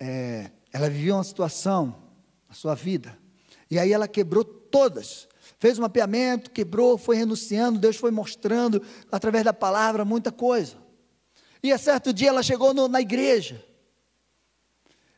[0.00, 1.94] é, ela vivia uma situação
[2.48, 3.16] na sua vida
[3.70, 5.28] e aí ela quebrou todas.
[5.58, 10.76] Fez um mapeamento, quebrou, foi renunciando, Deus foi mostrando, através da palavra, muita coisa.
[11.64, 13.64] E a certo dia ela chegou no, na igreja.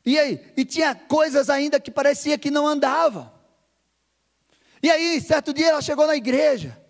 [0.05, 0.41] E aí?
[0.57, 3.35] E tinha coisas ainda que parecia que não andava.
[4.83, 6.81] E aí, certo dia ela chegou na igreja.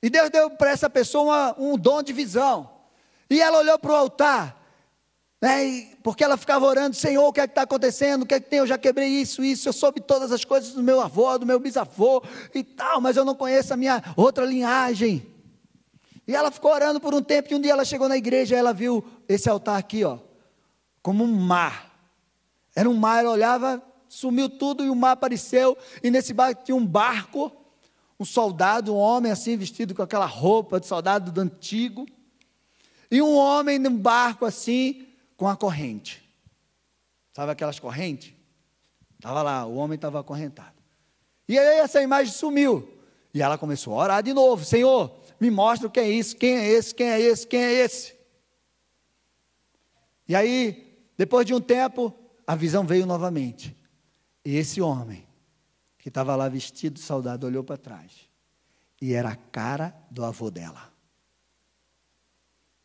[0.00, 2.70] E Deus deu para essa pessoa um dom de visão.
[3.28, 4.62] E ela olhou para o altar
[5.42, 5.88] né?
[6.04, 8.22] porque ela ficava orando, Senhor, o que é que está acontecendo?
[8.22, 8.60] O que é que tem?
[8.60, 11.58] Eu já quebrei isso, isso, eu soube todas as coisas do meu avô, do meu
[11.58, 12.22] bisavô
[12.54, 15.31] e tal, mas eu não conheço a minha outra linhagem.
[16.26, 18.58] E ela ficou orando por um tempo, e um dia ela chegou na igreja, e
[18.58, 20.18] ela viu esse altar aqui, ó,
[21.02, 21.90] como um mar.
[22.74, 26.76] Era um mar, ela olhava, sumiu tudo, e o mar apareceu, e nesse barco tinha
[26.76, 27.50] um barco,
[28.18, 32.06] um soldado, um homem assim, vestido com aquela roupa de soldado do antigo,
[33.10, 35.06] e um homem num barco assim,
[35.36, 36.22] com a corrente.
[37.34, 38.32] Sabe aquelas correntes?
[39.16, 40.74] Estava lá, o homem estava acorrentado.
[41.48, 42.88] E aí essa imagem sumiu.
[43.34, 46.54] E ela começou a orar de novo: Senhor, me mostra o que é isso, quem
[46.54, 48.14] é esse, quem é esse, quem é esse.
[50.28, 52.14] E aí, depois de um tempo,
[52.46, 53.76] a visão veio novamente.
[54.44, 55.26] E esse homem,
[55.98, 58.30] que estava lá vestido de soldado, olhou para trás.
[59.00, 60.92] E era a cara do avô dela.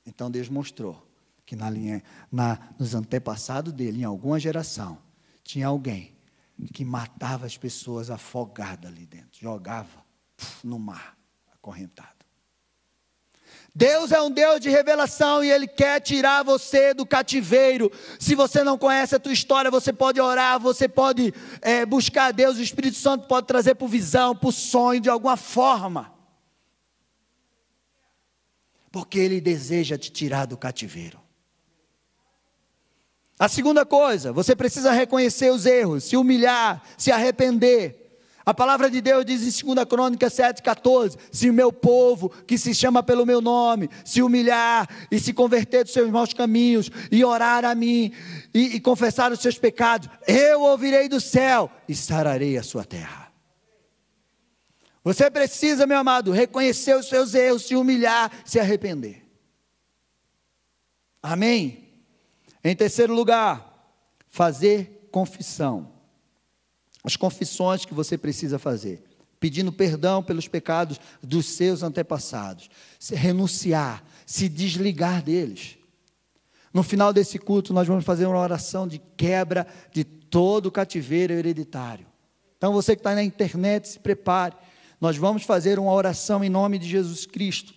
[0.03, 1.07] Então Deus mostrou
[1.45, 4.97] que na linha, na, nos antepassados dele, em alguma geração,
[5.43, 6.17] tinha alguém
[6.73, 10.03] que matava as pessoas afogadas ali dentro, jogava
[10.63, 11.15] no mar,
[11.53, 12.16] acorrentado.
[13.77, 17.91] Deus é um Deus de revelação e Ele quer tirar você do cativeiro.
[18.19, 22.31] Se você não conhece a tua história, você pode orar, você pode é, buscar a
[22.31, 26.11] Deus, o Espírito Santo pode trazer por visão, por sonho, de alguma forma.
[28.91, 31.21] Porque Ele deseja te tirar do cativeiro.
[33.37, 38.06] A segunda coisa, você precisa reconhecer os erros, se humilhar, se arrepender.
[38.47, 42.73] A palavra de Deus diz em 2 Crônica 7,14: Se o meu povo, que se
[42.73, 47.65] chama pelo meu nome, se humilhar e se converter dos seus maus caminhos, e orar
[47.65, 48.13] a mim,
[48.53, 53.33] e, e confessar os seus pecados, eu ouvirei do céu e sararei a sua terra.
[55.03, 59.25] Você precisa, meu amado, reconhecer os seus erros, se humilhar, se arrepender.
[61.21, 62.01] Amém?
[62.63, 63.91] Em terceiro lugar,
[64.29, 65.96] fazer confissão
[67.07, 69.01] as confissões que você precisa fazer,
[69.39, 75.77] pedindo perdão pelos pecados dos seus antepassados, se renunciar, se desligar deles.
[76.73, 81.31] No final desse culto, nós vamos fazer uma oração de quebra de todo o cativeiro
[81.31, 82.05] hereditário.
[82.57, 84.53] Então, você que está na internet, se prepare.
[84.99, 87.73] Nós vamos fazer uma oração em nome de Jesus Cristo.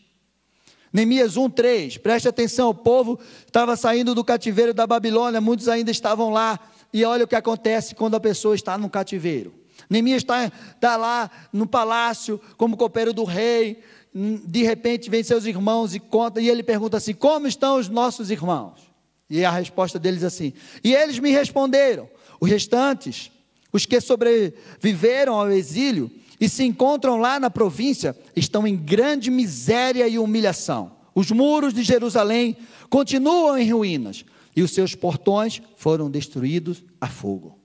[0.92, 1.98] Neemias 1:3.
[1.98, 6.58] Preste atenção, o povo estava saindo do cativeiro da Babilônia, muitos ainda estavam lá.
[6.92, 9.54] E olha o que acontece quando a pessoa está no cativeiro.
[9.88, 13.82] Neemias está, está lá no palácio, como copeiro do rei.
[14.12, 18.30] De repente vem seus irmãos e conta, e ele pergunta assim: Como estão os nossos
[18.30, 18.90] irmãos?
[19.28, 22.08] E a resposta deles é assim: E eles me responderam:
[22.40, 23.30] Os restantes,
[23.72, 30.08] os que sobreviveram ao exílio e se encontram lá na província, estão em grande miséria
[30.08, 30.99] e humilhação.
[31.14, 32.56] Os muros de Jerusalém
[32.88, 37.58] continuam em ruínas, e os seus portões foram destruídos a fogo.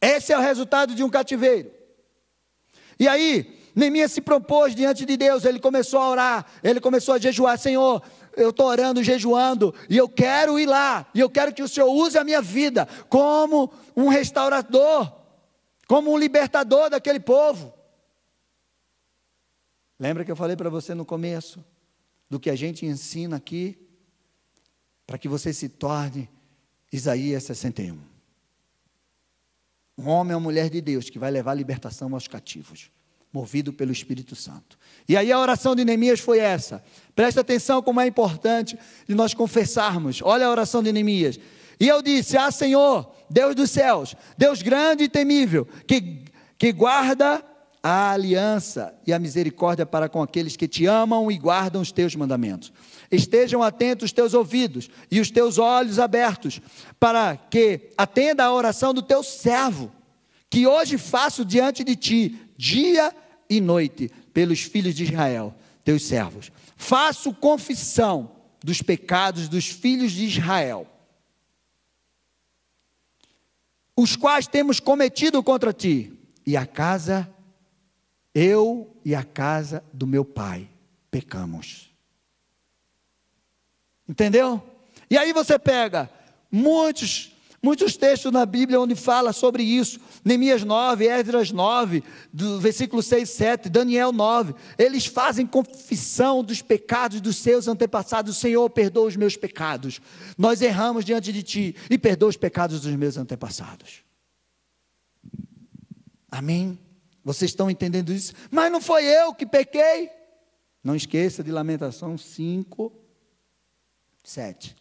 [0.00, 1.70] Esse é o resultado de um cativeiro.
[2.98, 7.18] E aí, Neemias se propôs diante de Deus, ele começou a orar, ele começou a
[7.18, 8.00] jejuar, Senhor,
[8.36, 11.88] eu estou orando, jejuando, e eu quero ir lá, e eu quero que o Senhor
[11.88, 15.12] use a minha vida como um restaurador,
[15.88, 17.73] como um libertador daquele povo.
[20.04, 21.64] Lembra que eu falei para você no começo,
[22.28, 23.78] do que a gente ensina aqui?
[25.06, 26.28] para que você se torne
[26.92, 27.98] Isaías 61.
[29.96, 32.90] Um homem ou mulher de Deus que vai levar a libertação aos cativos,
[33.32, 34.78] movido pelo Espírito Santo.
[35.08, 36.82] E aí a oração de Neemias foi essa.
[37.14, 40.20] Presta atenção como é importante de nós confessarmos.
[40.22, 41.38] Olha a oração de Neemias.
[41.78, 46.24] E eu disse: Ah, Senhor, Deus dos céus, Deus grande e temível, que,
[46.58, 47.44] que guarda
[47.86, 52.16] a aliança e a misericórdia para com aqueles que te amam e guardam os teus
[52.16, 52.72] mandamentos.
[53.12, 56.62] Estejam atentos os teus ouvidos e os teus olhos abertos,
[56.98, 59.92] para que atenda a oração do teu servo,
[60.48, 63.14] que hoje faço diante de ti, dia
[63.50, 66.50] e noite, pelos filhos de Israel, teus servos.
[66.78, 68.30] Faço confissão
[68.64, 70.86] dos pecados dos filhos de Israel,
[73.94, 77.33] os quais temos cometido contra ti, e a casa
[78.34, 80.68] eu e a casa do meu pai
[81.10, 81.94] pecamos.
[84.08, 84.62] Entendeu?
[85.08, 86.10] E aí você pega
[86.50, 89.98] muitos muitos textos na Bíblia onde fala sobre isso.
[90.22, 94.54] Neemias 9, Esdras 9, do versículo 6 7, Daniel 9.
[94.76, 98.36] Eles fazem confissão dos pecados dos seus antepassados.
[98.36, 99.98] Senhor, perdoa os meus pecados.
[100.36, 104.02] Nós erramos diante de ti e perdoa os pecados dos meus antepassados.
[106.30, 106.78] Amém.
[107.24, 108.34] Vocês estão entendendo isso?
[108.50, 110.10] Mas não foi eu que pequei.
[110.82, 112.92] Não esqueça de Lamentação 5,
[114.22, 114.76] 7.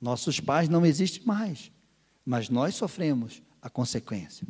[0.00, 1.70] Nossos pais não existem mais,
[2.26, 4.46] mas nós sofremos a consequência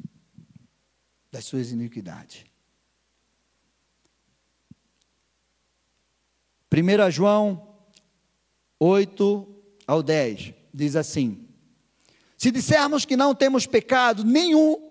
[1.31, 2.47] das suas iniquidades.
[6.73, 7.77] 1 João
[8.79, 11.47] 8 ao 10 diz assim:
[12.37, 14.91] Se dissermos que não temos pecado nenhum,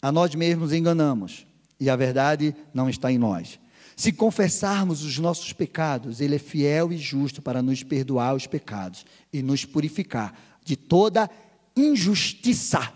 [0.00, 1.45] a nós mesmos enganamos
[1.78, 3.58] e a verdade não está em nós.
[3.96, 9.06] Se confessarmos os nossos pecados, Ele é fiel e justo para nos perdoar os pecados
[9.32, 11.30] e nos purificar de toda
[11.74, 12.92] injustiça.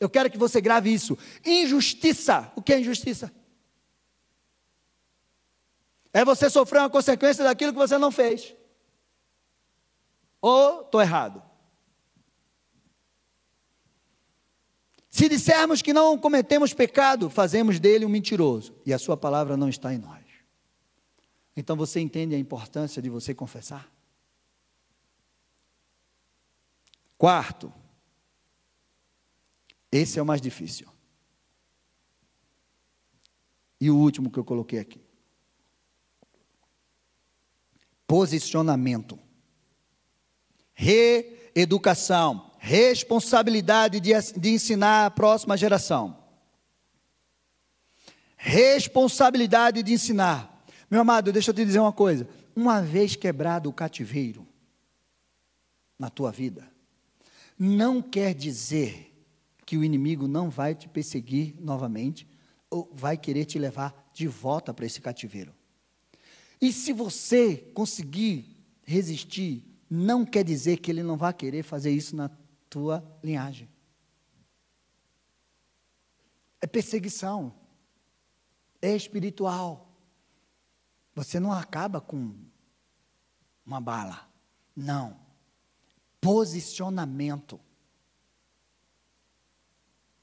[0.00, 1.18] Eu quero que você grave isso.
[1.44, 2.50] Injustiça.
[2.54, 3.32] O que é injustiça?
[6.12, 8.54] É você sofrer uma consequência daquilo que você não fez.
[10.40, 11.42] Ou estou errado?
[15.18, 19.68] Se dissermos que não cometemos pecado, fazemos dele um mentiroso e a sua palavra não
[19.68, 20.24] está em nós.
[21.56, 23.92] Então você entende a importância de você confessar?
[27.16, 27.72] Quarto,
[29.90, 30.86] esse é o mais difícil.
[33.80, 35.04] E o último que eu coloquei aqui.
[38.06, 39.18] Posicionamento.
[40.74, 42.47] Reeducação.
[42.58, 46.16] Responsabilidade de, de ensinar a próxima geração.
[48.36, 50.64] Responsabilidade de ensinar.
[50.90, 52.28] Meu amado, deixa eu te dizer uma coisa.
[52.54, 54.46] Uma vez quebrado o cativeiro
[55.98, 56.70] na tua vida,
[57.58, 59.12] não quer dizer
[59.66, 62.26] que o inimigo não vai te perseguir novamente
[62.70, 65.54] ou vai querer te levar de volta para esse cativeiro.
[66.60, 72.16] E se você conseguir resistir, não quer dizer que ele não vai querer fazer isso
[72.16, 72.30] na
[72.68, 73.68] tua linhagem.
[76.60, 77.54] É perseguição.
[78.80, 79.88] É espiritual.
[81.14, 82.34] Você não acaba com
[83.64, 84.28] uma bala.
[84.74, 85.18] Não.
[86.20, 87.60] Posicionamento.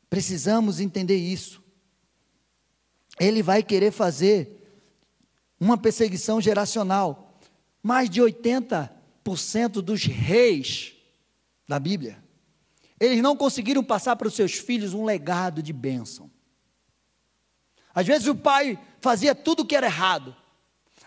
[0.09, 1.63] Precisamos entender isso.
[3.19, 4.61] Ele vai querer fazer
[5.59, 7.39] uma perseguição geracional.
[7.81, 10.95] Mais de 80% dos reis
[11.67, 12.23] da Bíblia,
[12.99, 16.31] eles não conseguiram passar para os seus filhos um legado de bênção.
[17.93, 20.35] Às vezes o pai fazia tudo o que era errado,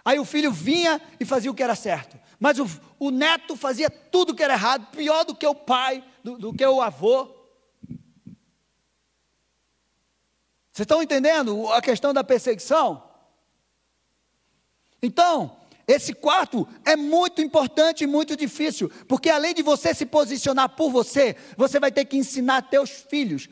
[0.05, 2.67] aí o filho vinha e fazia o que era certo, mas o,
[2.99, 6.55] o neto fazia tudo o que era errado, pior do que o pai, do, do
[6.55, 7.35] que o avô.
[10.73, 13.03] Vocês estão entendendo a questão da perseguição?
[15.03, 15.59] Então,
[15.89, 20.91] esse quarto é muito importante e muito difícil, porque além de você se posicionar por
[20.91, 23.49] você, você vai ter que ensinar teus filhos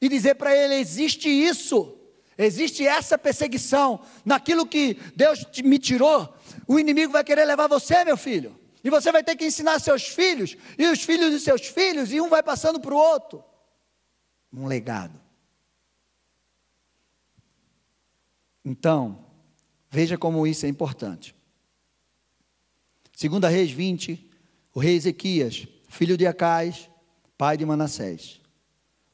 [0.00, 1.98] e dizer para ele: existe isso,
[2.38, 6.32] existe essa perseguição, naquilo que Deus me tirou,
[6.68, 10.06] o inimigo vai querer levar você, meu filho, e você vai ter que ensinar seus
[10.06, 13.42] filhos, e os filhos de seus filhos, e um vai passando para o outro.
[14.52, 15.20] Um legado.
[18.64, 19.25] Então,
[19.96, 21.34] Veja como isso é importante.
[23.14, 24.30] Segunda Reis 20,
[24.74, 26.90] o rei Ezequias, filho de Acais,
[27.38, 28.38] pai de Manassés.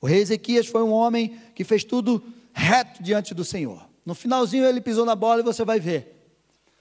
[0.01, 2.21] O rei Ezequias foi um homem que fez tudo
[2.53, 3.89] reto diante do Senhor.
[4.05, 6.35] No finalzinho ele pisou na bola e você vai ver.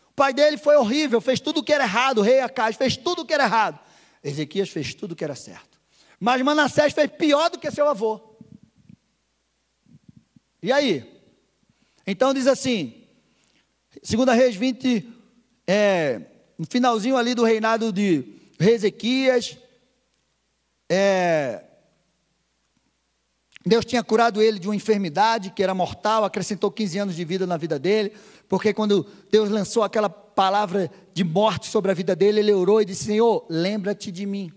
[0.09, 2.17] O pai dele foi horrível, fez tudo o que era errado.
[2.17, 3.79] O rei Acais fez tudo o que era errado.
[4.23, 5.79] Ezequias fez tudo o que era certo.
[6.19, 8.19] Mas Manassés fez pior do que seu avô.
[10.59, 11.21] E aí?
[12.07, 13.00] Então diz assim:
[14.01, 15.07] Segunda Reis 20,
[15.67, 16.21] é,
[16.57, 18.23] no finalzinho ali do reinado de
[18.59, 19.57] Ezequias,
[20.89, 21.63] é,
[23.65, 27.45] Deus tinha curado ele de uma enfermidade que era mortal, acrescentou 15 anos de vida
[27.45, 28.13] na vida dele,
[28.49, 32.85] porque quando Deus lançou aquela palavra de morte sobre a vida dele, ele orou e
[32.85, 34.51] disse: Senhor, lembra-te de mim.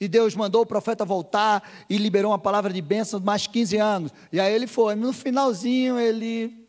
[0.00, 4.12] E Deus mandou o profeta voltar e liberou uma palavra de bênção mais 15 anos.
[4.32, 4.94] E aí ele foi.
[4.94, 6.66] No finalzinho, ele.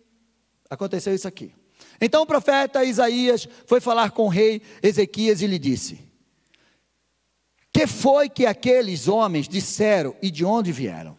[0.69, 1.53] Aconteceu isso aqui.
[2.02, 6.00] Então o profeta Isaías foi falar com o rei Ezequias e lhe disse:
[7.74, 11.18] Que foi que aqueles homens disseram e de onde vieram?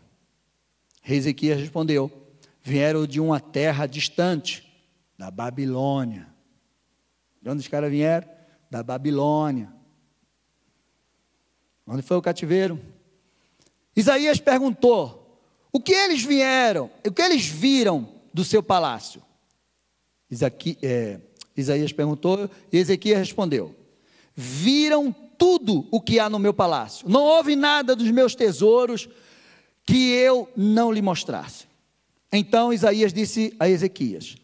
[1.02, 2.10] Rei Ezequias respondeu:
[2.62, 4.66] Vieram de uma terra distante,
[5.18, 6.26] da Babilônia.
[7.42, 8.26] De onde os caras vieram?
[8.70, 9.70] Da Babilônia.
[11.86, 12.80] Onde foi o cativeiro?
[13.94, 16.90] Isaías perguntou: O que eles vieram?
[17.06, 19.22] O que eles viram do seu palácio?
[20.30, 21.20] Isaqui, é,
[21.56, 23.74] Isaías perguntou e Ezequias respondeu:
[24.34, 29.08] Viram tudo o que há no meu palácio, não houve nada dos meus tesouros
[29.84, 31.66] que eu não lhe mostrasse.
[32.32, 34.36] Então Isaías disse a Ezequias: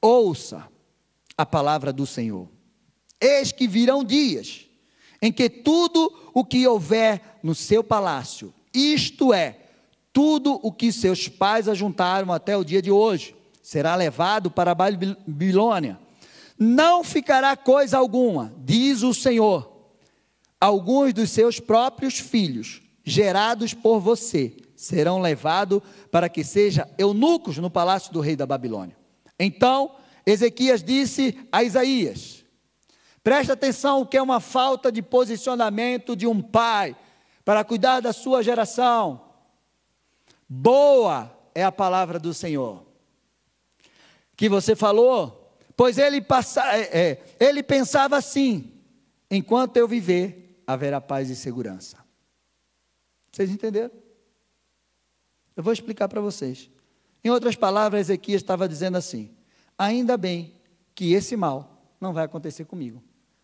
[0.00, 0.68] Ouça
[1.36, 2.48] a palavra do Senhor.
[3.20, 4.66] Eis que virão dias
[5.20, 9.58] em que tudo o que houver no seu palácio, isto é,
[10.12, 14.74] tudo o que seus pais ajuntaram até o dia de hoje, será levado para a
[14.74, 15.98] Babilônia.
[16.58, 19.70] Não ficará coisa alguma, diz o Senhor.
[20.60, 27.70] Alguns dos seus próprios filhos, gerados por você, serão levados para que sejam eunucos no
[27.70, 28.96] palácio do rei da Babilônia.
[29.38, 29.92] Então,
[30.26, 32.44] Ezequias disse a Isaías:
[33.24, 36.96] Presta atenção, o que é uma falta de posicionamento de um pai
[37.44, 39.20] para cuidar da sua geração.
[40.48, 42.91] Boa é a palavra do Senhor
[44.42, 48.72] que você falou, pois ele, passa, é, é, ele pensava assim:
[49.30, 52.04] enquanto eu viver, haverá paz e segurança.
[53.30, 53.92] Vocês entenderam?
[55.54, 56.68] Eu vou explicar para vocês.
[57.22, 59.32] Em outras palavras, Ezequias estava dizendo assim:
[59.78, 60.56] ainda bem
[60.92, 63.00] que esse mal não vai acontecer comigo,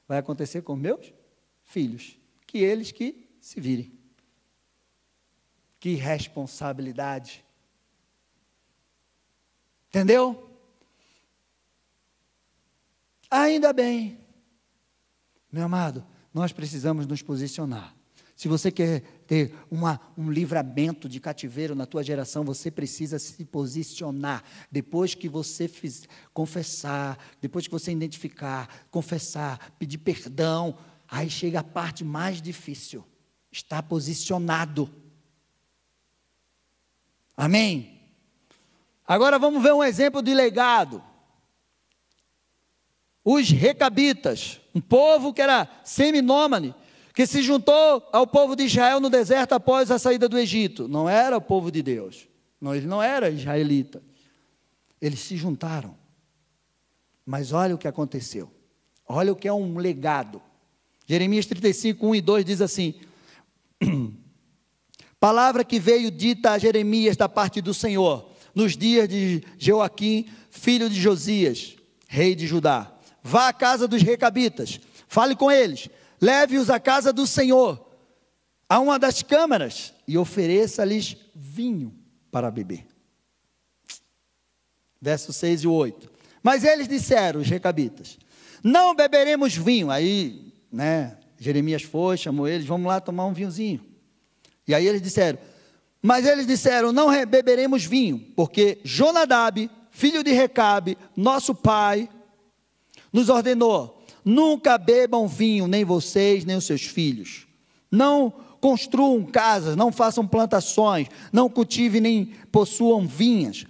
[0.08, 1.14] vai acontecer com meus
[1.62, 3.96] filhos, que eles que se virem.
[5.78, 7.44] Que responsabilidade.
[9.90, 10.47] Entendeu?
[13.30, 14.18] Ainda bem
[15.50, 17.94] Meu amado, nós precisamos nos posicionar.
[18.38, 23.44] Se você quer ter uma, um livramento de cativeiro na tua geração, você precisa se
[23.44, 24.44] posicionar.
[24.70, 31.64] Depois que você fiz, confessar, depois que você identificar, confessar, pedir perdão, aí chega a
[31.64, 33.04] parte mais difícil.
[33.50, 34.88] Está posicionado.
[37.36, 38.00] Amém?
[39.04, 41.02] Agora vamos ver um exemplo de legado.
[43.30, 46.74] Os recabitas, um povo que era seminômane,
[47.12, 50.88] que se juntou ao povo de Israel no deserto após a saída do Egito.
[50.88, 52.26] Não era o povo de Deus.
[52.58, 54.02] Não, ele não era israelita.
[54.98, 55.94] Eles se juntaram.
[57.26, 58.50] Mas olha o que aconteceu.
[59.06, 60.40] Olha o que é um legado.
[61.06, 62.94] Jeremias 35, 1 e 2 diz assim:
[65.20, 70.88] Palavra que veio dita a Jeremias da parte do Senhor, nos dias de Joaquim, filho
[70.88, 71.76] de Josias,
[72.08, 72.94] rei de Judá.
[73.22, 75.88] Vá à casa dos recabitas, fale com eles,
[76.20, 77.86] leve-os à casa do Senhor,
[78.68, 81.94] a uma das câmaras, e ofereça-lhes vinho
[82.30, 82.86] para beber.
[85.00, 86.10] Verso 6 e 8.
[86.42, 88.18] Mas eles disseram, os recabitas,
[88.62, 89.90] não beberemos vinho.
[89.90, 93.84] Aí, né, Jeremias foi, chamou eles, vamos lá tomar um vinhozinho.
[94.66, 95.38] E aí eles disseram,
[96.02, 102.08] mas eles disseram, não beberemos vinho, porque Jonadab, filho de Recabe, nosso pai,
[103.12, 103.98] nos ordenou,
[104.28, 107.46] Nunca bebam vinho, nem vocês, nem os seus filhos.
[107.90, 108.30] Não
[108.60, 113.64] construam casas, não façam plantações, não cultivem nem possuam vinhas.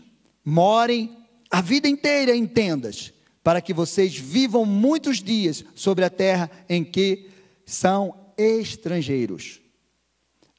[0.44, 1.16] Morem
[1.48, 3.12] a vida inteira em tendas,
[3.44, 7.30] para que vocês vivam muitos dias sobre a terra em que
[7.64, 9.60] são estrangeiros.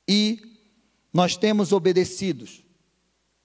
[0.07, 0.39] E
[1.11, 2.63] nós temos obedecidos.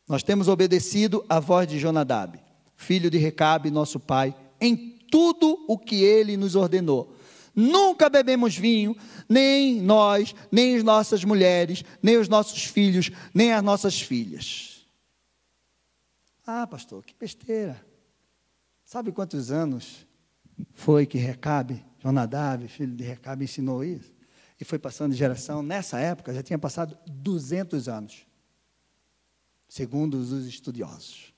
[0.07, 2.39] Nós temos obedecido à voz de Jonadab,
[2.77, 7.15] filho de Recabe, nosso pai, em tudo o que ele nos ordenou.
[7.55, 8.97] Nunca bebemos vinho,
[9.29, 14.85] nem nós, nem as nossas mulheres, nem os nossos filhos, nem as nossas filhas.
[16.45, 17.81] Ah, pastor, que besteira.
[18.85, 20.05] Sabe quantos anos
[20.73, 24.13] foi que Recabe, Jonadab, filho de Recabe, ensinou isso?
[24.61, 25.63] E foi passando de geração.
[25.63, 28.27] Nessa época já tinha passado 200 anos,
[29.69, 31.34] segundo os estudiosos.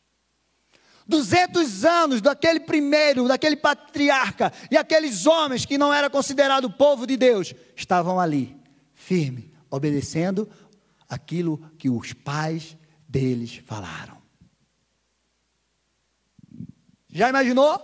[1.06, 7.16] 200 anos daquele primeiro, daquele patriarca e aqueles homens que não era considerado povo de
[7.16, 8.56] Deus, estavam ali,
[8.92, 10.48] firme, obedecendo
[11.08, 12.76] aquilo que os pais
[13.08, 14.16] deles falaram.
[17.08, 17.80] Já imaginou?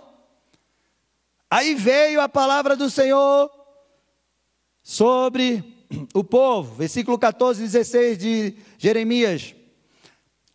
[1.49, 3.49] Aí veio a palavra do Senhor
[4.81, 5.63] sobre
[6.13, 9.55] o povo, versículo 14, 16 de Jeremias.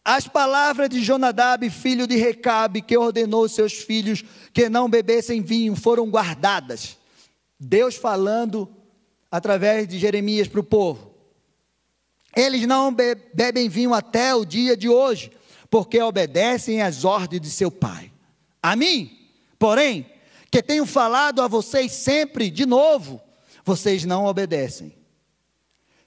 [0.04, 5.76] As palavras de Jonadab, filho de Recabe, que ordenou seus filhos que não bebessem vinho,
[5.76, 6.96] foram guardadas.
[7.60, 8.68] Deus falando
[9.30, 11.14] através de Jeremias para o povo.
[12.34, 12.94] Eles não
[13.34, 15.32] bebem vinho até o dia de hoje,
[15.68, 18.12] porque obedecem às ordens de seu pai.
[18.62, 19.10] A mim,
[19.58, 20.06] porém,
[20.50, 23.20] que tenho falado a vocês sempre de novo,
[23.64, 24.94] vocês não obedecem.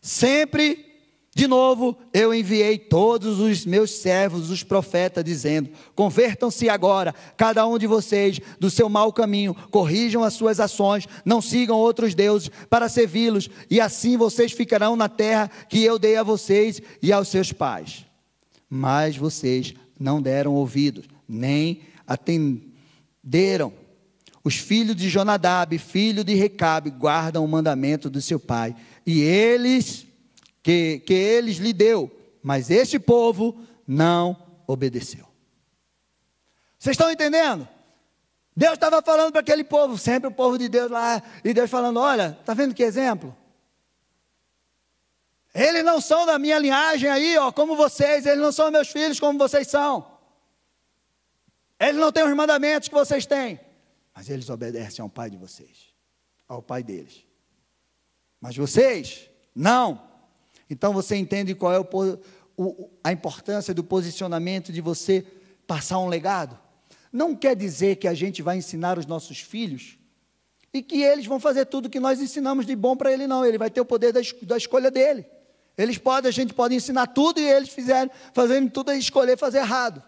[0.02, 0.91] Sempre
[1.34, 7.77] de novo, eu enviei todos os meus servos, os profetas, dizendo: Convertam-se agora, cada um
[7.77, 12.89] de vocês, do seu mau caminho, corrijam as suas ações, não sigam outros deuses para
[12.89, 17.53] servi-los, e assim vocês ficarão na terra que eu dei a vocês e aos seus
[17.53, 18.05] pais.
[18.69, 23.71] Mas vocês não deram ouvidos, nem atenderam.
[24.43, 28.75] Os filhos de Jonadab, filho de Recabe, guardam o mandamento do seu pai,
[29.05, 30.11] e eles
[30.64, 35.28] que, que eles lhe deu, mas este povo não obedeceu.
[36.78, 37.68] Vocês estão entendendo?
[38.55, 41.99] Deus estava falando para aquele povo, sempre o povo de Deus lá, e Deus falando:
[41.99, 43.36] olha, está vendo que exemplo?
[45.53, 49.20] Eles não são da minha linhagem aí, ó, como vocês, eles não são meus filhos
[49.20, 50.09] como vocês são.
[51.80, 53.59] Eles não têm os mandamentos que vocês têm,
[54.14, 55.93] mas eles obedecem ao pai de vocês,
[56.47, 57.26] ao pai deles.
[58.39, 60.11] Mas vocês, não.
[60.72, 61.86] Então você entende qual é o,
[62.57, 65.26] o, a importância do posicionamento de você
[65.67, 66.57] passar um legado?
[67.11, 69.97] Não quer dizer que a gente vai ensinar os nossos filhos
[70.74, 73.45] e que eles vão fazer tudo que nós ensinamos de bom para ele, não.
[73.45, 75.26] Ele vai ter o poder da, da, escolha dele.
[75.78, 79.57] Eles podem, a gente pode ensinar tudo e eles fizeram, fazendo tudo a escolher fazer
[79.57, 80.01] errado.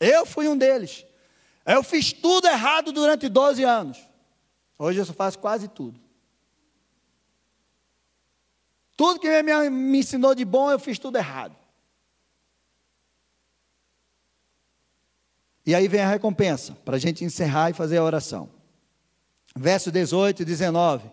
[0.00, 1.06] Eu fui um deles.
[1.64, 3.98] Eu fiz tudo errado durante 12 anos.
[4.76, 6.00] Hoje eu só faço quase tudo.
[9.00, 11.56] Tudo que me, ensinou de bom, eu fiz tudo errado.
[15.64, 18.50] E aí vem a recompensa, para a gente encerrar e fazer a oração.
[19.56, 21.08] Verso 18 e 19.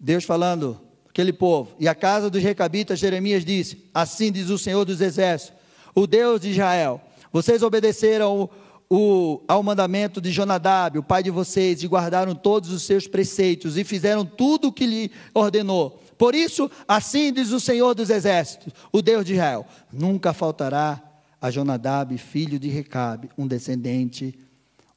[0.00, 4.84] Deus falando, aquele povo, e a casa dos recabitas, Jeremias disse: Assim diz o Senhor
[4.84, 5.56] dos Exércitos,
[5.94, 7.00] o Deus de Israel:
[7.30, 8.50] Vocês obedeceram
[8.90, 13.06] o, o, ao mandamento de Jonadab, o pai de vocês, e guardaram todos os seus
[13.06, 16.02] preceitos, e fizeram tudo o que lhe ordenou.
[16.18, 21.02] Por isso, assim diz o Senhor dos Exércitos, o Deus de Israel: Nunca faltará
[21.40, 24.38] a Jonadab, filho de Recabe, um descendente,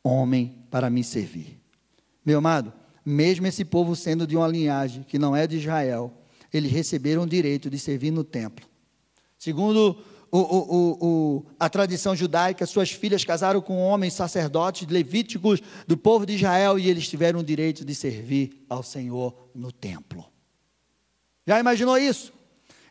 [0.03, 1.59] homem, para me servir.
[2.26, 2.72] Meu amado,
[3.05, 6.13] mesmo esse povo sendo de uma linhagem que não é de Israel,
[6.53, 8.65] eles receberam o direito de servir no templo.
[9.38, 9.97] Segundo
[10.32, 16.26] o, o, o, a tradição judaica, suas filhas casaram com homens sacerdotes levíticos do povo
[16.26, 20.26] de Israel e eles tiveram o direito de servir ao Senhor no templo.
[21.49, 22.31] Já imaginou isso?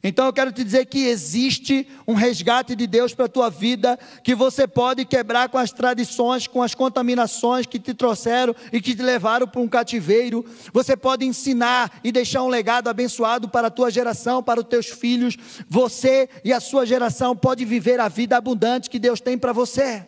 [0.03, 3.97] Então eu quero te dizer que existe um resgate de Deus para a tua vida,
[4.25, 8.97] que você pode quebrar com as tradições, com as contaminações que te trouxeram e que
[8.97, 10.45] te levaram para um cativeiro.
[10.73, 14.87] Você pode ensinar e deixar um legado abençoado para a tua geração, para os teus
[14.87, 15.37] filhos.
[15.69, 20.05] Você e a sua geração pode viver a vida abundante que Deus tem para você.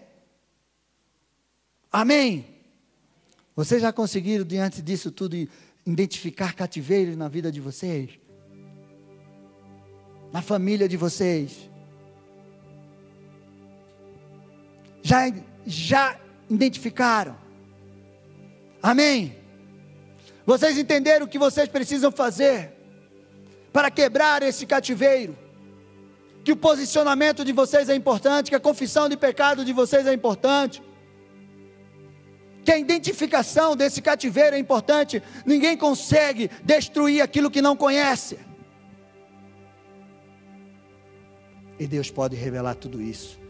[1.92, 2.46] Amém.
[3.54, 5.36] Vocês já conseguiram diante disso tudo
[5.86, 8.19] identificar cativeiros na vida de vocês?
[10.32, 11.68] Na família de vocês.
[15.02, 15.32] Já,
[15.66, 16.16] já
[16.48, 17.36] identificaram?
[18.82, 19.36] Amém?
[20.46, 22.72] Vocês entenderam o que vocês precisam fazer
[23.72, 25.36] para quebrar esse cativeiro?
[26.44, 30.12] Que o posicionamento de vocês é importante, que a confissão de pecado de vocês é
[30.12, 30.82] importante,
[32.64, 35.22] que a identificação desse cativeiro é importante.
[35.44, 38.38] Ninguém consegue destruir aquilo que não conhece.
[41.80, 43.40] E Deus pode revelar tudo isso.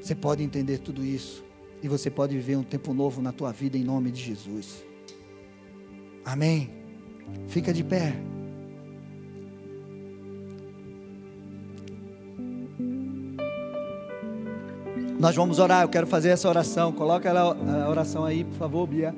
[0.00, 1.44] Você pode entender tudo isso.
[1.82, 4.84] E você pode viver um tempo novo na tua vida em nome de Jesus.
[6.24, 6.70] Amém.
[7.48, 8.14] Fica de pé.
[15.18, 15.82] Nós vamos orar.
[15.82, 16.92] Eu quero fazer essa oração.
[16.92, 19.12] Coloca a oração aí, por favor, Bia.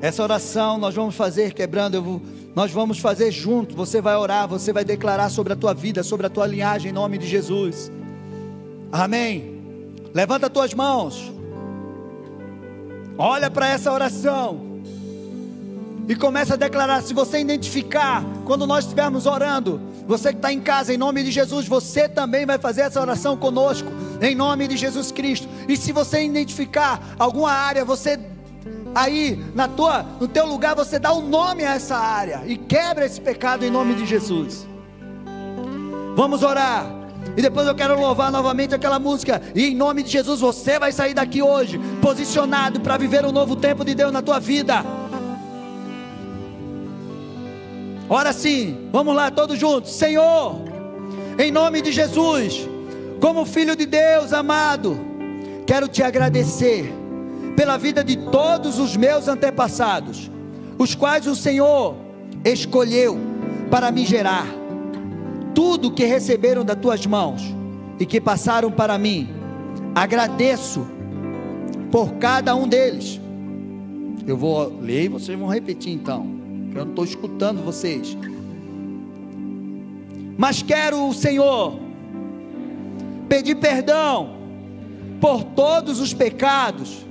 [0.00, 2.22] Essa oração nós vamos fazer quebrando, vou,
[2.54, 3.74] nós vamos fazer junto.
[3.74, 6.94] Você vai orar, você vai declarar sobre a tua vida, sobre a tua linhagem, em
[6.94, 7.90] nome de Jesus.
[8.92, 9.58] Amém.
[10.14, 11.32] Levanta as tuas mãos.
[13.16, 14.68] Olha para essa oração.
[16.08, 17.02] E começa a declarar.
[17.02, 21.30] Se você identificar, quando nós estivermos orando, você que está em casa, em nome de
[21.30, 23.90] Jesus, você também vai fazer essa oração conosco,
[24.22, 25.46] em nome de Jesus Cristo.
[25.68, 28.18] E se você identificar alguma área, você
[28.94, 32.56] aí na tua, no teu lugar você dá o um nome a essa área e
[32.56, 34.66] quebra esse pecado em nome de Jesus.
[36.16, 36.98] Vamos orar.
[37.36, 39.40] E depois eu quero louvar novamente aquela música.
[39.54, 43.54] E em nome de Jesus você vai sair daqui hoje posicionado para viver um novo
[43.54, 44.84] tempo de Deus na tua vida.
[48.08, 49.92] Ora sim, vamos lá todos juntos.
[49.92, 50.60] Senhor,
[51.38, 52.66] em nome de Jesus,
[53.20, 54.98] como filho de Deus amado,
[55.66, 56.92] quero te agradecer
[57.58, 60.30] pela vida de todos os meus antepassados,
[60.78, 61.96] os quais o Senhor
[62.44, 63.18] escolheu
[63.68, 64.46] para me gerar.
[65.56, 67.42] Tudo que receberam das tuas mãos
[67.98, 69.28] e que passaram para mim,
[69.92, 70.86] agradeço
[71.90, 73.20] por cada um deles.
[74.24, 76.24] Eu vou ler e vocês vão repetir então,
[76.76, 78.16] eu não estou escutando vocês.
[80.36, 81.76] Mas quero o Senhor
[83.28, 84.36] pedir perdão
[85.20, 87.07] por todos os pecados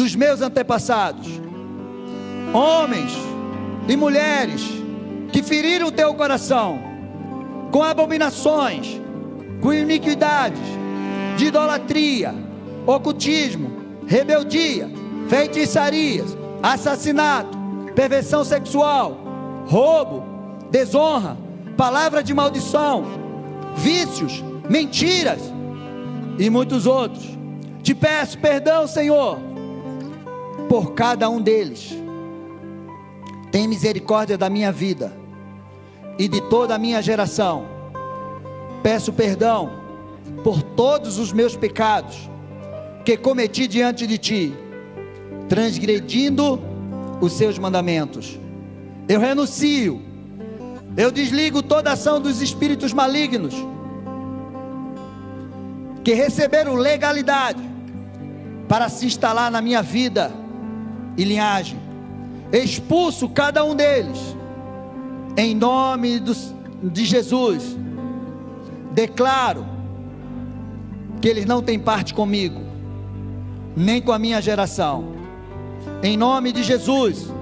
[0.00, 1.28] dos meus antepassados,
[2.54, 3.12] homens
[3.86, 4.62] e mulheres
[5.30, 6.80] que feriram o teu coração
[7.70, 8.98] com abominações,
[9.60, 10.62] com iniquidades,
[11.36, 12.34] de idolatria,
[12.86, 13.70] ocultismo,
[14.06, 14.88] rebeldia,
[15.28, 17.58] feitiçarias, assassinato,
[17.94, 19.18] perversão sexual,
[19.66, 20.24] roubo,
[20.70, 21.36] desonra,
[21.76, 23.04] palavra de maldição,
[23.76, 25.42] vícios, mentiras
[26.38, 27.38] e muitos outros.
[27.82, 29.49] Te peço perdão, Senhor
[30.70, 31.90] por cada um deles.
[33.50, 35.12] Tem misericórdia da minha vida
[36.16, 37.66] e de toda a minha geração.
[38.80, 39.68] Peço perdão
[40.44, 42.30] por todos os meus pecados
[43.04, 44.54] que cometi diante de ti,
[45.48, 46.60] transgredindo
[47.20, 48.38] os seus mandamentos.
[49.08, 50.00] Eu renuncio,
[50.96, 53.56] eu desligo toda ação dos espíritos malignos
[56.04, 57.60] que receberam legalidade
[58.68, 60.38] para se instalar na minha vida
[61.20, 61.78] e linhagem.
[62.50, 64.18] Expulso cada um deles,
[65.36, 66.32] em nome do,
[66.82, 67.76] de Jesus.
[68.92, 69.66] Declaro
[71.20, 72.60] que eles não têm parte comigo.
[73.76, 75.12] nem com a minha geração.
[76.02, 77.32] Em nome de Jesus,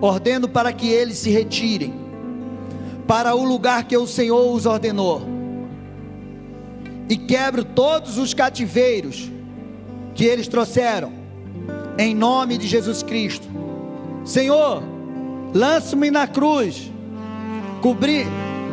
[0.00, 1.94] ordeno para que eles se retirem
[3.06, 5.22] para o lugar que o Senhor os ordenou,
[7.08, 9.28] e quebro todos os cativeiros
[10.14, 11.19] que eles trouxeram,
[11.98, 13.46] em nome de Jesus Cristo.
[14.24, 14.82] Senhor,
[15.54, 16.90] lance-me na cruz,
[17.80, 18.26] cobri,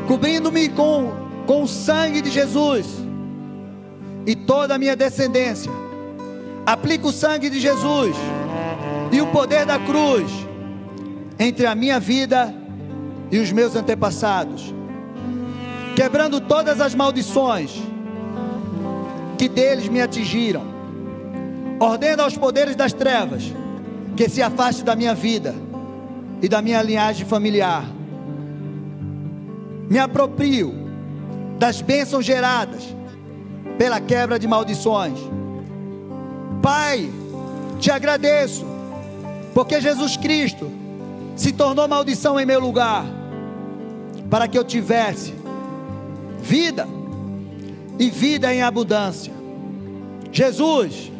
[0.08, 1.12] cobrindo-me com,
[1.46, 2.86] com o sangue de Jesus
[4.26, 5.72] e toda a minha descendência.
[6.66, 8.16] Aplica o sangue de Jesus
[9.12, 10.30] e o poder da cruz
[11.40, 12.54] entre a minha vida
[13.32, 14.74] e os meus antepassados,
[15.96, 17.72] quebrando todas as maldições
[19.38, 20.77] que deles me atingiram.
[21.80, 23.54] Ordeno aos poderes das trevas
[24.16, 25.54] que se afaste da minha vida
[26.42, 27.86] e da minha linhagem familiar.
[29.90, 30.74] Me aproprio
[31.60, 32.84] das bênçãos geradas
[33.78, 35.20] pela quebra de maldições.
[36.62, 37.10] Pai,
[37.80, 38.66] te agradeço,
[39.54, 40.70] porque Jesus Cristo
[41.36, 43.06] se tornou maldição em meu lugar,
[44.30, 45.34] para que eu tivesse
[46.42, 46.88] vida
[48.00, 49.32] e vida em abundância.
[50.32, 51.12] Jesus,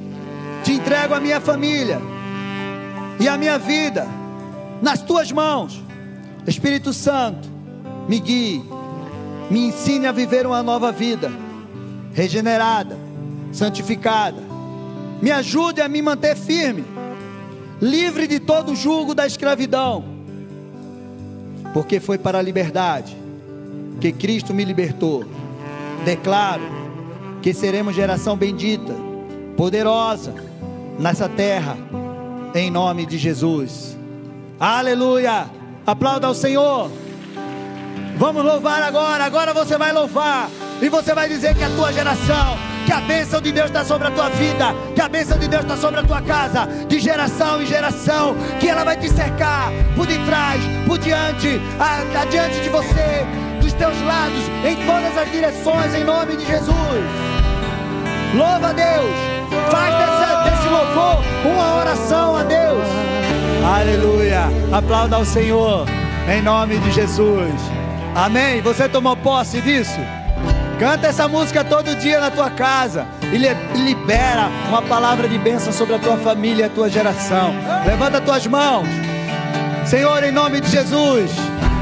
[0.64, 2.00] te entrego a minha família
[3.20, 4.08] e a minha vida
[4.82, 5.82] nas tuas mãos.
[6.46, 7.48] Espírito Santo,
[8.08, 8.64] me guie,
[9.50, 11.32] me ensine a viver uma nova vida,
[12.14, 12.98] regenerada,
[13.52, 14.42] santificada.
[15.22, 16.86] Me ajude a me manter firme,
[17.82, 20.04] livre de todo o jugo da escravidão,
[21.74, 23.18] porque foi para a liberdade
[24.00, 25.26] que Cristo me libertou.
[26.06, 26.64] Declaro
[27.42, 28.94] que seremos geração bendita,
[29.58, 30.34] poderosa
[31.00, 31.76] nessa terra,
[32.54, 33.98] em nome de Jesus.
[34.60, 35.48] Aleluia!
[35.86, 36.90] Aplauda ao Senhor.
[38.18, 39.24] Vamos louvar agora.
[39.24, 40.50] Agora você vai louvar.
[40.82, 44.08] E você vai dizer que a tua geração, que a bênção de Deus está sobre
[44.08, 47.62] a tua vida, que a bênção de Deus está sobre a tua casa, de geração
[47.62, 53.26] em geração, que ela vai te cercar por detrás, por diante, adiante de você,
[53.60, 57.04] dos teus lados, em todas as direções, em nome de Jesus.
[58.36, 59.37] Louva a Deus,
[59.72, 62.86] faz desse, desse louvor uma oração a Deus.
[63.66, 65.86] Aleluia, aplauda ao Senhor,
[66.28, 67.54] em nome de Jesus.
[68.16, 68.62] Amém.
[68.62, 70.00] Você tomou posse disso?
[70.80, 73.38] Canta essa música todo dia na tua casa e
[73.78, 77.54] libera uma palavra de bênção sobre a tua família e a tua geração.
[77.86, 78.88] Levanta as tuas mãos.
[79.86, 81.32] Senhor, em nome de Jesus,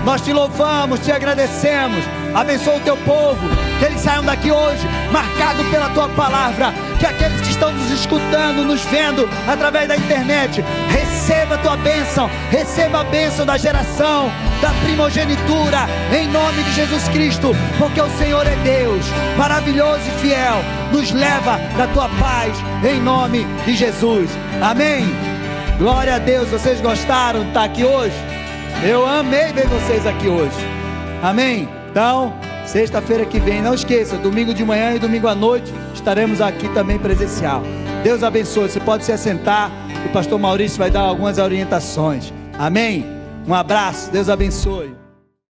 [0.05, 2.03] nós te louvamos, te agradecemos.
[2.33, 3.39] Abençoa o teu povo,
[3.79, 6.73] que eles saiam daqui hoje marcado pela tua palavra.
[6.99, 12.29] Que aqueles que estão nos escutando, nos vendo através da internet, receba a tua bênção,
[12.49, 14.31] receba a bênção da geração,
[14.61, 15.87] da primogenitura,
[16.17, 19.05] em nome de Jesus Cristo, porque o Senhor é Deus,
[19.37, 20.63] maravilhoso e fiel.
[20.91, 24.29] Nos leva da tua paz, em nome de Jesus.
[24.61, 25.05] Amém.
[25.77, 28.15] Glória a Deus, vocês gostaram de estar aqui hoje?
[28.83, 30.55] Eu amei ver vocês aqui hoje.
[31.21, 31.67] Amém?
[31.91, 32.33] Então,
[32.65, 36.99] sexta-feira que vem, não esqueça, domingo de manhã e domingo à noite estaremos aqui também
[36.99, 37.61] presencial.
[38.03, 38.69] Deus abençoe.
[38.69, 39.71] Você pode se assentar.
[40.05, 42.31] O pastor Maurício vai dar algumas orientações.
[42.57, 43.05] Amém?
[43.47, 44.11] Um abraço.
[44.11, 45.04] Deus abençoe.